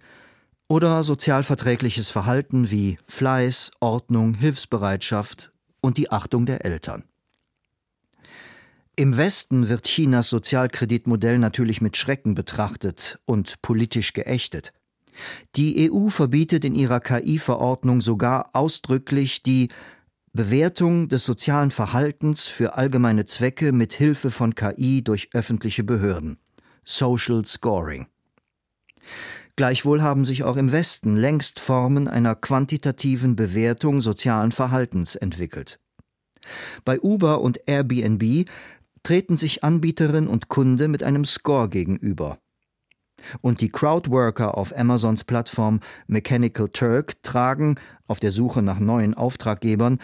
oder 0.69 1.03
sozialverträgliches 1.03 2.09
Verhalten 2.09 2.71
wie 2.71 2.99
Fleiß, 3.07 3.71
Ordnung, 3.81 4.35
Hilfsbereitschaft 4.35 5.53
und 5.81 5.99
die 5.99 6.11
Achtung 6.11 6.47
der 6.47 6.65
Eltern. 6.65 7.05
Im 8.97 9.17
Westen 9.17 9.69
wird 9.69 9.87
Chinas 9.87 10.29
Sozialkreditmodell 10.29 11.39
natürlich 11.39 11.81
mit 11.81 11.97
Schrecken 11.97 12.35
betrachtet 12.35 13.19
und 13.25 13.61
politisch 13.61 14.13
geächtet. 14.13 14.73
Die 15.57 15.91
EU 15.91 16.09
verbietet 16.09 16.65
in 16.65 16.75
ihrer 16.75 17.01
KI-Verordnung 17.01 18.01
sogar 18.01 18.51
ausdrücklich 18.55 19.43
die 19.43 19.69
Bewertung 20.33 21.09
des 21.09 21.25
sozialen 21.25 21.71
Verhaltens 21.71 22.43
für 22.43 22.75
allgemeine 22.75 23.25
Zwecke 23.25 23.73
mit 23.73 23.95
Hilfe 23.95 24.31
von 24.31 24.55
KI 24.55 25.03
durch 25.03 25.29
öffentliche 25.33 25.85
Behörden. 25.85 26.39
Social 26.85 27.45
Scoring. 27.45 28.09
Gleichwohl 29.57 30.03
haben 30.03 30.25
sich 30.25 30.43
auch 30.43 30.57
im 30.57 30.73
Westen 30.73 31.15
längst 31.15 31.61
Formen 31.61 32.09
einer 32.09 32.35
quantitativen 32.35 33.37
Bewertung 33.37 34.01
sozialen 34.01 34.51
Verhaltens 34.51 35.15
entwickelt. 35.15 35.79
Bei 36.85 37.01
Uber 37.01 37.41
und 37.41 37.61
Airbnb 37.67 38.49
treten 39.05 39.37
sich 39.37 39.63
Anbieterin 39.63 40.27
und 40.27 40.49
Kunde 40.49 40.89
mit 40.89 41.03
einem 41.03 41.25
Score 41.25 41.69
gegenüber. 41.69 42.39
Und 43.41 43.61
die 43.61 43.71
Crowdworker 43.71 44.57
auf 44.57 44.77
Amazons 44.77 45.25
Plattform 45.25 45.81
Mechanical 46.07 46.69
Turk 46.69 47.23
tragen, 47.23 47.77
auf 48.07 48.21
der 48.21 48.31
Suche 48.31 48.63
nach 48.63 48.79
neuen 48.79 49.15
Auftraggebern, 49.15 49.99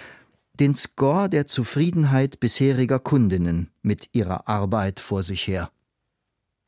den 0.55 0.75
Score 0.75 1.29
der 1.29 1.47
Zufriedenheit 1.47 2.39
bisheriger 2.41 2.99
Kundinnen 2.99 3.71
mit 3.83 4.11
ihrer 4.13 4.49
Arbeit 4.49 5.01
vor 5.01 5.23
sich 5.23 5.47
her. 5.49 5.71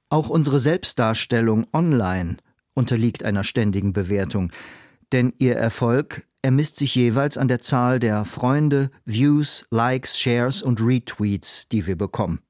Auch 0.09 0.29
unsere 0.29 0.61
Selbstdarstellung 0.61 1.67
online 1.73 2.37
unterliegt 2.75 3.23
einer 3.23 3.45
ständigen 3.45 3.93
Bewertung, 3.93 4.51
denn 5.13 5.35
ihr 5.39 5.57
Erfolg 5.57 6.27
ermisst 6.43 6.77
sich 6.77 6.95
jeweils 6.95 7.39
an 7.39 7.49
der 7.49 7.61
Zahl 7.61 8.01
der 8.01 8.25
Freunde, 8.25 8.91
Views, 9.05 9.67
Likes, 9.71 10.19
Shares 10.19 10.63
und 10.63 10.81
Retweets, 10.81 11.69
die 11.69 11.87
wir 11.87 11.97
bekommen. 11.97 12.41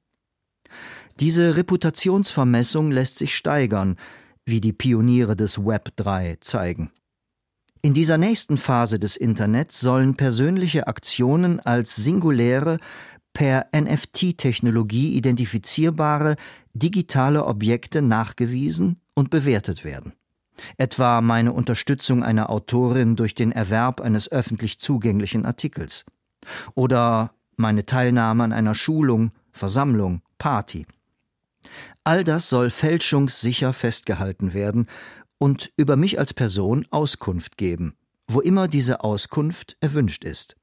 Diese 1.19 1.55
Reputationsvermessung 1.55 2.91
lässt 2.91 3.17
sich 3.17 3.35
steigern, 3.35 3.97
wie 4.45 4.61
die 4.61 4.73
Pioniere 4.73 5.35
des 5.35 5.63
Web 5.63 5.95
3 5.95 6.37
zeigen. 6.41 6.91
In 7.81 7.93
dieser 7.93 8.17
nächsten 8.17 8.57
Phase 8.57 8.97
des 8.97 9.17
Internets 9.17 9.79
sollen 9.79 10.15
persönliche 10.15 10.87
Aktionen 10.87 11.59
als 11.59 11.95
singuläre, 11.95 12.79
per 13.33 13.65
NFT-Technologie 13.75 15.15
identifizierbare 15.17 16.35
digitale 16.73 17.45
Objekte 17.45 18.01
nachgewiesen 18.01 19.01
und 19.15 19.29
bewertet 19.31 19.83
werden. 19.83 20.13
Etwa 20.77 21.21
meine 21.21 21.51
Unterstützung 21.51 22.23
einer 22.23 22.49
Autorin 22.49 23.15
durch 23.15 23.33
den 23.33 23.51
Erwerb 23.51 24.01
eines 24.01 24.31
öffentlich 24.31 24.79
zugänglichen 24.79 25.45
Artikels. 25.45 26.05
Oder 26.75 27.33
meine 27.55 27.85
Teilnahme 27.85 28.43
an 28.43 28.53
einer 28.53 28.75
Schulung, 28.75 29.31
Versammlung, 29.51 30.21
Party. 30.37 30.85
All 32.03 32.23
das 32.23 32.49
soll 32.49 32.69
fälschungssicher 32.69 33.73
festgehalten 33.73 34.53
werden 34.53 34.87
und 35.37 35.71
über 35.77 35.95
mich 35.95 36.19
als 36.19 36.33
Person 36.33 36.85
Auskunft 36.89 37.57
geben, 37.57 37.95
wo 38.27 38.39
immer 38.39 38.67
diese 38.67 39.03
Auskunft 39.03 39.77
erwünscht 39.81 40.23
ist. 40.23 40.55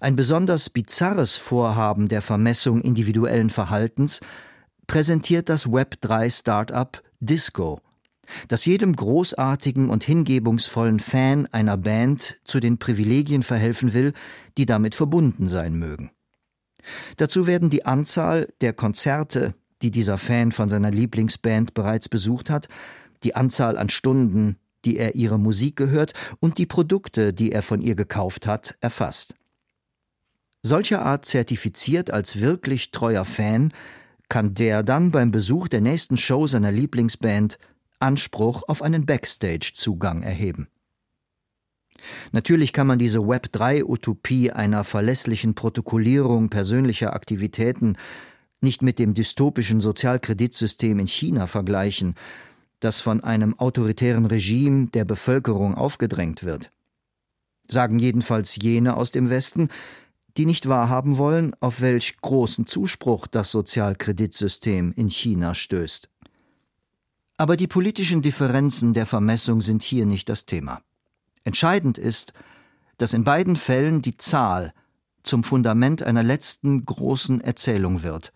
Ein 0.00 0.16
besonders 0.16 0.70
bizarres 0.70 1.36
Vorhaben 1.36 2.08
der 2.08 2.22
Vermessung 2.22 2.80
individuellen 2.80 3.50
Verhaltens 3.50 4.20
präsentiert 4.86 5.48
das 5.48 5.66
Web3-Startup 5.66 7.02
Disco, 7.20 7.80
das 8.48 8.64
jedem 8.64 8.94
großartigen 8.94 9.88
und 9.88 10.04
hingebungsvollen 10.04 11.00
Fan 11.00 11.46
einer 11.52 11.76
Band 11.76 12.38
zu 12.44 12.60
den 12.60 12.78
Privilegien 12.78 13.42
verhelfen 13.42 13.94
will, 13.94 14.12
die 14.58 14.66
damit 14.66 14.94
verbunden 14.94 15.48
sein 15.48 15.74
mögen. 15.74 16.10
Dazu 17.16 17.46
werden 17.46 17.70
die 17.70 17.84
Anzahl 17.84 18.48
der 18.60 18.72
Konzerte, 18.72 19.54
die 19.82 19.90
dieser 19.90 20.18
Fan 20.18 20.52
von 20.52 20.68
seiner 20.68 20.90
Lieblingsband 20.90 21.74
bereits 21.74 22.08
besucht 22.08 22.50
hat, 22.50 22.68
die 23.24 23.34
Anzahl 23.34 23.76
an 23.78 23.88
Stunden, 23.88 24.56
die 24.84 24.96
er 24.96 25.14
ihre 25.14 25.38
Musik 25.38 25.76
gehört 25.76 26.12
und 26.40 26.58
die 26.58 26.66
Produkte, 26.66 27.32
die 27.32 27.52
er 27.52 27.62
von 27.62 27.80
ihr 27.80 27.94
gekauft 27.94 28.46
hat, 28.46 28.76
erfasst. 28.80 29.34
Solcher 30.62 31.02
Art 31.04 31.24
zertifiziert 31.24 32.10
als 32.10 32.40
wirklich 32.40 32.92
treuer 32.92 33.24
Fan 33.24 33.72
kann 34.28 34.54
der 34.54 34.82
dann 34.82 35.10
beim 35.10 35.30
Besuch 35.30 35.68
der 35.68 35.80
nächsten 35.80 36.16
Show 36.16 36.46
seiner 36.46 36.72
Lieblingsband 36.72 37.58
Anspruch 37.98 38.62
auf 38.66 38.80
einen 38.80 39.04
Backstage-Zugang 39.04 40.22
erheben. 40.22 40.68
Natürlich 42.32 42.72
kann 42.72 42.86
man 42.86 42.98
diese 42.98 43.18
Web3-Utopie 43.18 44.50
einer 44.50 44.84
verlässlichen 44.84 45.54
Protokollierung 45.54 46.48
persönlicher 46.48 47.14
Aktivitäten 47.14 47.96
nicht 48.60 48.82
mit 48.82 48.98
dem 48.98 49.14
dystopischen 49.14 49.80
Sozialkreditsystem 49.80 50.98
in 50.98 51.08
China 51.08 51.46
vergleichen, 51.46 52.14
das 52.80 53.00
von 53.00 53.22
einem 53.22 53.58
autoritären 53.58 54.26
Regime 54.26 54.88
der 54.88 55.04
Bevölkerung 55.04 55.74
aufgedrängt 55.74 56.44
wird. 56.44 56.70
Sagen 57.68 57.98
jedenfalls 57.98 58.56
jene 58.56 58.96
aus 58.96 59.10
dem 59.10 59.30
Westen, 59.30 59.68
die 60.36 60.46
nicht 60.46 60.68
wahrhaben 60.68 61.18
wollen, 61.18 61.54
auf 61.60 61.80
welch 61.80 62.20
großen 62.20 62.66
Zuspruch 62.66 63.26
das 63.26 63.50
Sozialkreditsystem 63.50 64.92
in 64.96 65.08
China 65.08 65.54
stößt. 65.54 66.08
Aber 67.36 67.56
die 67.56 67.66
politischen 67.66 68.22
Differenzen 68.22 68.92
der 68.94 69.06
Vermessung 69.06 69.60
sind 69.60 69.82
hier 69.82 70.06
nicht 70.06 70.28
das 70.28 70.46
Thema. 70.46 70.82
Entscheidend 71.44 71.98
ist, 71.98 72.32
dass 72.98 73.14
in 73.14 73.24
beiden 73.24 73.56
Fällen 73.56 74.02
die 74.02 74.16
Zahl 74.16 74.72
zum 75.22 75.44
Fundament 75.44 76.02
einer 76.02 76.22
letzten 76.22 76.84
großen 76.84 77.40
Erzählung 77.40 78.02
wird, 78.02 78.32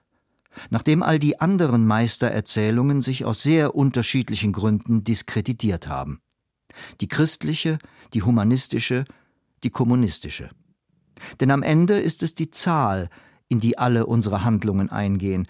nachdem 0.71 1.03
all 1.03 1.19
die 1.19 1.41
anderen 1.41 1.87
Meistererzählungen 1.87 3.03
sich 3.03 3.25
aus 3.25 3.43
sehr 3.43 3.75
unterschiedlichen 3.75 4.53
Gründen 4.53 5.05
diskreditiert 5.05 5.89
haben. 5.89 6.21
Die 7.01 7.09
christliche, 7.09 7.79
die 8.15 8.23
humanistische, 8.23 9.05
die 9.65 9.71
kommunistische. 9.71 10.51
Denn 11.41 11.51
am 11.51 11.63
Ende 11.63 11.99
ist 11.99 12.23
es 12.23 12.35
die 12.35 12.51
Zahl, 12.51 13.09
in 13.49 13.61
die 13.61 13.79
alle 13.79 14.07
unsere 14.07 14.45
Handlungen 14.45 14.91
eingehen, 14.91 15.47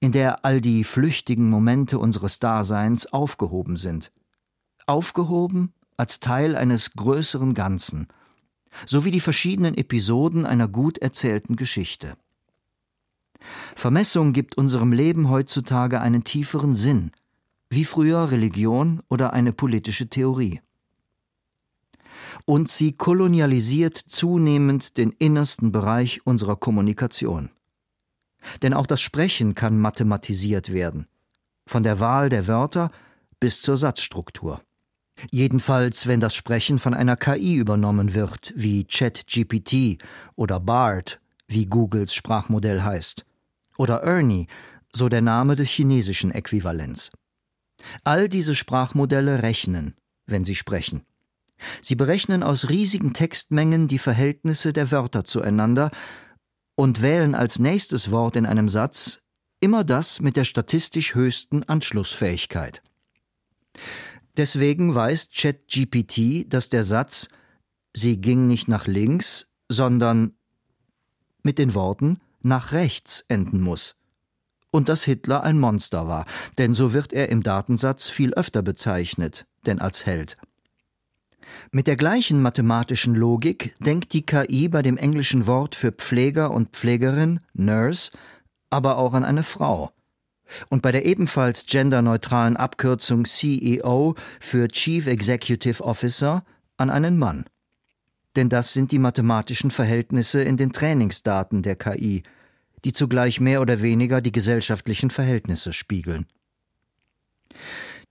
in 0.00 0.12
der 0.12 0.44
all 0.44 0.60
die 0.60 0.84
flüchtigen 0.84 1.48
Momente 1.48 1.98
unseres 1.98 2.38
Daseins 2.38 3.12
aufgehoben 3.12 3.76
sind. 3.76 4.12
Aufgehoben 4.86 5.72
als 5.96 6.20
Teil 6.20 6.56
eines 6.56 6.92
größeren 6.92 7.54
Ganzen, 7.54 8.08
sowie 8.86 9.10
die 9.10 9.20
verschiedenen 9.20 9.76
Episoden 9.76 10.46
einer 10.46 10.68
gut 10.68 10.98
erzählten 10.98 11.56
Geschichte. 11.56 12.16
Vermessung 13.74 14.32
gibt 14.32 14.56
unserem 14.56 14.92
Leben 14.92 15.28
heutzutage 15.28 16.00
einen 16.00 16.24
tieferen 16.24 16.74
Sinn, 16.74 17.10
wie 17.70 17.84
früher 17.84 18.30
Religion 18.30 19.02
oder 19.08 19.32
eine 19.32 19.52
politische 19.52 20.08
Theorie 20.08 20.60
und 22.44 22.68
sie 22.68 22.92
kolonialisiert 22.92 23.96
zunehmend 23.96 24.96
den 24.96 25.12
innersten 25.12 25.72
Bereich 25.72 26.26
unserer 26.26 26.56
Kommunikation. 26.56 27.50
Denn 28.62 28.74
auch 28.74 28.86
das 28.86 29.00
Sprechen 29.00 29.54
kann 29.54 29.78
mathematisiert 29.78 30.72
werden. 30.72 31.06
Von 31.66 31.82
der 31.82 32.00
Wahl 32.00 32.28
der 32.28 32.48
Wörter 32.48 32.90
bis 33.38 33.62
zur 33.62 33.76
Satzstruktur. 33.76 34.62
Jedenfalls, 35.30 36.06
wenn 36.06 36.20
das 36.20 36.34
Sprechen 36.34 36.78
von 36.78 36.94
einer 36.94 37.16
KI 37.16 37.54
übernommen 37.56 38.14
wird, 38.14 38.52
wie 38.56 38.84
ChatGPT 38.84 40.02
oder 40.34 40.60
BART, 40.60 41.20
wie 41.46 41.66
Googles 41.66 42.14
Sprachmodell 42.14 42.82
heißt. 42.82 43.24
Oder 43.76 44.02
Ernie, 44.02 44.48
so 44.94 45.08
der 45.08 45.22
Name 45.22 45.56
des 45.56 45.68
chinesischen 45.70 46.30
Äquivalents. 46.30 47.10
All 48.04 48.28
diese 48.28 48.54
Sprachmodelle 48.54 49.42
rechnen, 49.42 49.94
wenn 50.26 50.44
sie 50.44 50.54
sprechen. 50.54 51.02
Sie 51.80 51.94
berechnen 51.94 52.42
aus 52.42 52.68
riesigen 52.68 53.12
Textmengen 53.12 53.88
die 53.88 53.98
Verhältnisse 53.98 54.72
der 54.72 54.90
Wörter 54.90 55.24
zueinander 55.24 55.90
und 56.74 57.02
wählen 57.02 57.34
als 57.34 57.58
nächstes 57.58 58.10
Wort 58.10 58.36
in 58.36 58.46
einem 58.46 58.68
Satz 58.68 59.20
immer 59.60 59.84
das 59.84 60.20
mit 60.20 60.36
der 60.36 60.44
statistisch 60.44 61.14
höchsten 61.14 61.62
Anschlussfähigkeit. 61.62 62.82
Deswegen 64.36 64.94
weiß 64.94 65.30
ChatGPT, 65.34 66.52
dass 66.52 66.68
der 66.68 66.84
Satz 66.84 67.28
Sie 67.94 68.16
ging 68.16 68.46
nicht 68.46 68.68
nach 68.68 68.86
links, 68.86 69.46
sondern 69.68 70.32
mit 71.42 71.58
den 71.58 71.74
Worten 71.74 72.20
nach 72.40 72.72
rechts 72.72 73.24
enden 73.28 73.60
muss. 73.60 73.96
Und 74.70 74.88
dass 74.88 75.04
Hitler 75.04 75.42
ein 75.42 75.58
Monster 75.58 76.08
war, 76.08 76.24
denn 76.56 76.72
so 76.72 76.94
wird 76.94 77.12
er 77.12 77.28
im 77.28 77.42
Datensatz 77.42 78.08
viel 78.08 78.32
öfter 78.32 78.62
bezeichnet, 78.62 79.46
denn 79.66 79.78
als 79.78 80.06
Held. 80.06 80.38
Mit 81.70 81.86
der 81.86 81.96
gleichen 81.96 82.40
mathematischen 82.40 83.14
Logik 83.14 83.74
denkt 83.80 84.14
die 84.14 84.24
KI 84.24 84.68
bei 84.68 84.80
dem 84.80 84.96
englischen 84.96 85.46
Wort 85.46 85.74
für 85.74 85.92
Pfleger 85.92 86.50
und 86.50 86.70
Pflegerin, 86.70 87.40
Nurse, 87.52 88.10
aber 88.70 88.96
auch 88.96 89.12
an 89.12 89.24
eine 89.24 89.42
Frau. 89.42 89.92
Und 90.68 90.82
bei 90.82 90.92
der 90.92 91.04
ebenfalls 91.04 91.66
genderneutralen 91.66 92.56
Abkürzung 92.56 93.24
CEO 93.24 94.14
für 94.40 94.68
Chief 94.68 95.06
Executive 95.06 95.82
Officer 95.82 96.44
an 96.76 96.90
einen 96.90 97.18
Mann. 97.18 97.44
Denn 98.36 98.48
das 98.48 98.72
sind 98.72 98.92
die 98.92 98.98
mathematischen 98.98 99.70
Verhältnisse 99.70 100.42
in 100.42 100.56
den 100.56 100.72
Trainingsdaten 100.72 101.62
der 101.62 101.76
KI, 101.76 102.22
die 102.84 102.92
zugleich 102.92 103.40
mehr 103.40 103.60
oder 103.60 103.82
weniger 103.82 104.20
die 104.20 104.32
gesellschaftlichen 104.32 105.10
Verhältnisse 105.10 105.72
spiegeln. 105.72 106.26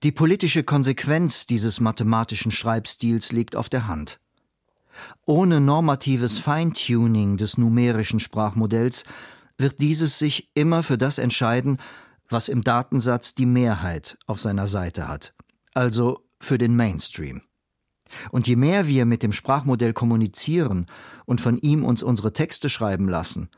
Die 0.04 0.12
politische 0.12 0.64
Konsequenz 0.64 1.46
dieses 1.46 1.80
mathematischen 1.80 2.52
Schreibstils 2.52 3.32
liegt 3.32 3.56
auf 3.56 3.70
der 3.70 3.88
Hand. 3.88 4.20
Ohne 5.26 5.62
normatives 5.62 6.38
Feintuning 6.38 7.38
des 7.38 7.58
numerischen 7.58 8.20
Sprachmodells 8.20 9.04
wird 9.58 9.80
dieses 9.80 10.18
sich 10.18 10.50
immer 10.54 10.84
für 10.84 10.98
das 10.98 11.18
entscheiden, 11.18 11.78
was 12.32 12.50
im 12.50 12.64
Datensatz 12.64 13.36
die 13.36 13.46
Mehrheit 13.46 14.18
auf 14.28 14.40
seiner 14.40 14.68
Seite 14.68 15.08
hat, 15.08 15.34
also 15.74 16.26
für 16.40 16.58
den 16.58 16.76
Mainstream. 16.76 17.42
Und 18.32 18.48
je 18.48 18.56
mehr 18.56 18.88
wir 18.88 19.06
mit 19.06 19.24
dem 19.24 19.32
Sprachmodell 19.32 19.94
kommunizieren 19.94 20.88
und 21.26 21.42
von 21.42 21.58
ihm 21.58 21.86
uns 21.86 22.04
unsere 22.04 22.34
Texte 22.34 22.70
schreiben 22.70 23.08
lassen, 23.08 23.50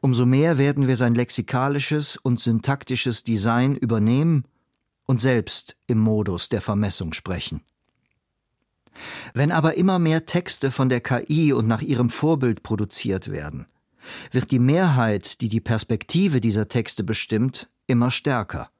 umso 0.00 0.26
mehr 0.26 0.58
werden 0.58 0.88
wir 0.88 0.96
sein 0.96 1.14
lexikalisches 1.14 2.16
und 2.16 2.40
syntaktisches 2.40 3.22
Design 3.22 3.76
übernehmen 3.76 4.44
und 5.06 5.20
selbst 5.20 5.76
im 5.86 5.98
Modus 5.98 6.48
der 6.48 6.60
Vermessung 6.60 7.12
sprechen. 7.12 7.62
Wenn 9.34 9.52
aber 9.52 9.74
immer 9.74 9.98
mehr 9.98 10.26
Texte 10.26 10.70
von 10.70 10.88
der 10.88 11.00
KI 11.00 11.52
und 11.52 11.66
nach 11.66 11.82
ihrem 11.82 12.10
Vorbild 12.10 12.62
produziert 12.62 13.30
werden, 13.30 13.66
wird 14.30 14.50
die 14.50 14.58
Mehrheit, 14.58 15.40
die 15.40 15.48
die 15.48 15.60
Perspektive 15.60 16.40
dieser 16.40 16.68
Texte 16.68 17.04
bestimmt, 17.04 17.68
immer 17.86 18.10
stärker. 18.10 18.70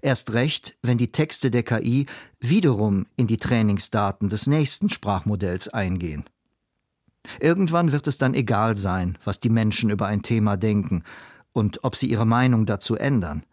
Erst 0.00 0.32
recht, 0.32 0.76
wenn 0.82 0.98
die 0.98 1.12
Texte 1.12 1.50
der 1.50 1.62
KI 1.62 2.06
wiederum 2.40 3.06
in 3.16 3.26
die 3.26 3.36
Trainingsdaten 3.36 4.28
des 4.28 4.46
nächsten 4.46 4.88
Sprachmodells 4.88 5.68
eingehen. 5.68 6.24
Irgendwann 7.40 7.92
wird 7.92 8.06
es 8.06 8.18
dann 8.18 8.34
egal 8.34 8.76
sein, 8.76 9.18
was 9.24 9.40
die 9.40 9.50
Menschen 9.50 9.90
über 9.90 10.06
ein 10.06 10.22
Thema 10.22 10.56
denken 10.56 11.04
und 11.52 11.84
ob 11.84 11.96
sie 11.96 12.06
ihre 12.06 12.26
Meinung 12.26 12.66
dazu 12.66 12.96
ändern. 12.96 13.44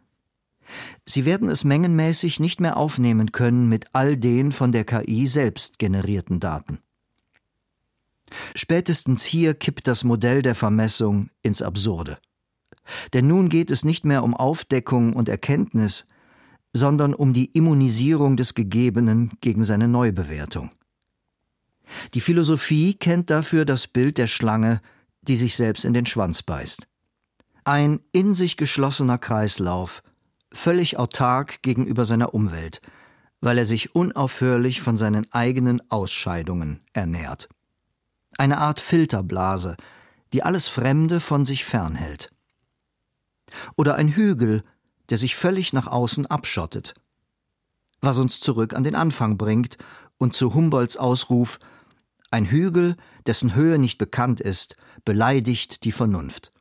Sie 1.05 1.25
werden 1.25 1.49
es 1.49 1.63
mengenmäßig 1.63 2.39
nicht 2.39 2.59
mehr 2.59 2.77
aufnehmen 2.77 3.31
können 3.31 3.67
mit 3.67 3.87
all 3.93 4.17
den 4.17 4.51
von 4.51 4.71
der 4.71 4.85
KI 4.85 5.27
selbst 5.27 5.79
generierten 5.79 6.39
Daten. 6.39 6.79
Spätestens 8.55 9.23
hier 9.23 9.53
kippt 9.53 9.87
das 9.87 10.03
Modell 10.03 10.41
der 10.41 10.55
Vermessung 10.55 11.29
ins 11.41 11.61
Absurde. 11.61 12.19
Denn 13.13 13.27
nun 13.27 13.49
geht 13.49 13.71
es 13.71 13.83
nicht 13.83 14.05
mehr 14.05 14.23
um 14.23 14.33
Aufdeckung 14.33 15.13
und 15.13 15.29
Erkenntnis, 15.29 16.05
sondern 16.73 17.13
um 17.13 17.33
die 17.33 17.45
Immunisierung 17.45 18.35
des 18.35 18.53
Gegebenen 18.53 19.31
gegen 19.41 19.63
seine 19.63 19.87
Neubewertung. 19.87 20.71
Die 22.13 22.21
Philosophie 22.21 22.93
kennt 22.93 23.29
dafür 23.29 23.65
das 23.65 23.87
Bild 23.87 24.17
der 24.17 24.27
Schlange, 24.27 24.81
die 25.21 25.35
sich 25.35 25.55
selbst 25.55 25.85
in 25.85 25.93
den 25.93 26.05
Schwanz 26.05 26.43
beißt. 26.43 26.87
Ein 27.63 27.99
in 28.11 28.33
sich 28.33 28.57
geschlossener 28.57 29.17
Kreislauf, 29.17 30.03
völlig 30.51 30.97
autark 30.97 31.61
gegenüber 31.61 32.05
seiner 32.05 32.33
Umwelt, 32.33 32.81
weil 33.41 33.57
er 33.57 33.65
sich 33.65 33.95
unaufhörlich 33.95 34.81
von 34.81 34.97
seinen 34.97 35.31
eigenen 35.31 35.81
Ausscheidungen 35.89 36.81
ernährt. 36.93 37.49
Eine 38.39 38.59
Art 38.59 38.79
Filterblase, 38.79 39.75
die 40.31 40.43
alles 40.43 40.69
Fremde 40.69 41.19
von 41.19 41.43
sich 41.43 41.65
fernhält. 41.65 42.31
Oder 43.75 43.95
ein 43.95 44.07
Hügel, 44.07 44.63
der 45.09 45.17
sich 45.17 45.35
völlig 45.35 45.73
nach 45.73 45.87
außen 45.87 46.25
abschottet. 46.25 46.93
Was 47.99 48.17
uns 48.17 48.39
zurück 48.39 48.73
an 48.73 48.85
den 48.85 48.95
Anfang 48.95 49.37
bringt 49.37 49.77
und 50.17 50.35
zu 50.35 50.53
Humboldts 50.53 50.95
Ausruf 50.95 51.59
Ein 52.31 52.45
Hügel, 52.45 52.95
dessen 53.27 53.55
Höhe 53.55 53.77
nicht 53.77 53.97
bekannt 53.97 54.39
ist, 54.39 54.77
beleidigt 55.03 55.83
die 55.83 55.91
Vernunft. 55.91 56.53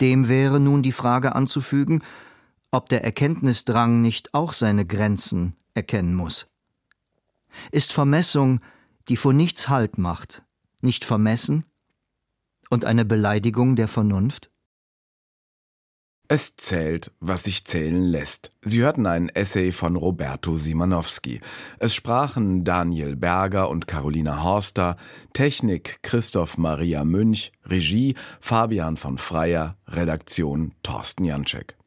Dem 0.00 0.26
wäre 0.30 0.58
nun 0.58 0.82
die 0.82 0.92
Frage 0.92 1.34
anzufügen, 1.34 2.02
ob 2.70 2.88
der 2.88 3.04
Erkenntnisdrang 3.04 4.00
nicht 4.00 4.32
auch 4.32 4.54
seine 4.54 4.86
Grenzen 4.86 5.54
erkennen 5.74 6.14
muss. 6.14 6.48
Ist 7.72 7.92
Vermessung, 7.92 8.62
die 9.10 9.16
vor 9.16 9.32
nichts 9.32 9.68
Halt 9.68 9.98
macht, 9.98 10.44
nicht 10.80 11.04
vermessen 11.04 11.64
und 12.70 12.84
eine 12.84 13.04
Beleidigung 13.04 13.74
der 13.74 13.88
Vernunft? 13.88 14.52
Es 16.28 16.54
zählt, 16.54 17.10
was 17.18 17.42
sich 17.42 17.64
zählen 17.64 18.04
lässt. 18.04 18.52
Sie 18.62 18.82
hörten 18.82 19.06
einen 19.06 19.28
Essay 19.28 19.72
von 19.72 19.96
Roberto 19.96 20.56
Simanowski. 20.56 21.40
Es 21.80 21.92
sprachen 21.92 22.62
Daniel 22.62 23.16
Berger 23.16 23.68
und 23.68 23.88
Carolina 23.88 24.44
Horster, 24.44 24.96
Technik 25.32 25.98
Christoph 26.02 26.56
Maria 26.56 27.04
Münch, 27.04 27.50
Regie 27.64 28.14
Fabian 28.38 28.96
von 28.96 29.18
Freyer, 29.18 29.76
Redaktion 29.88 30.72
Thorsten 30.84 31.24
Janczek. 31.24 31.79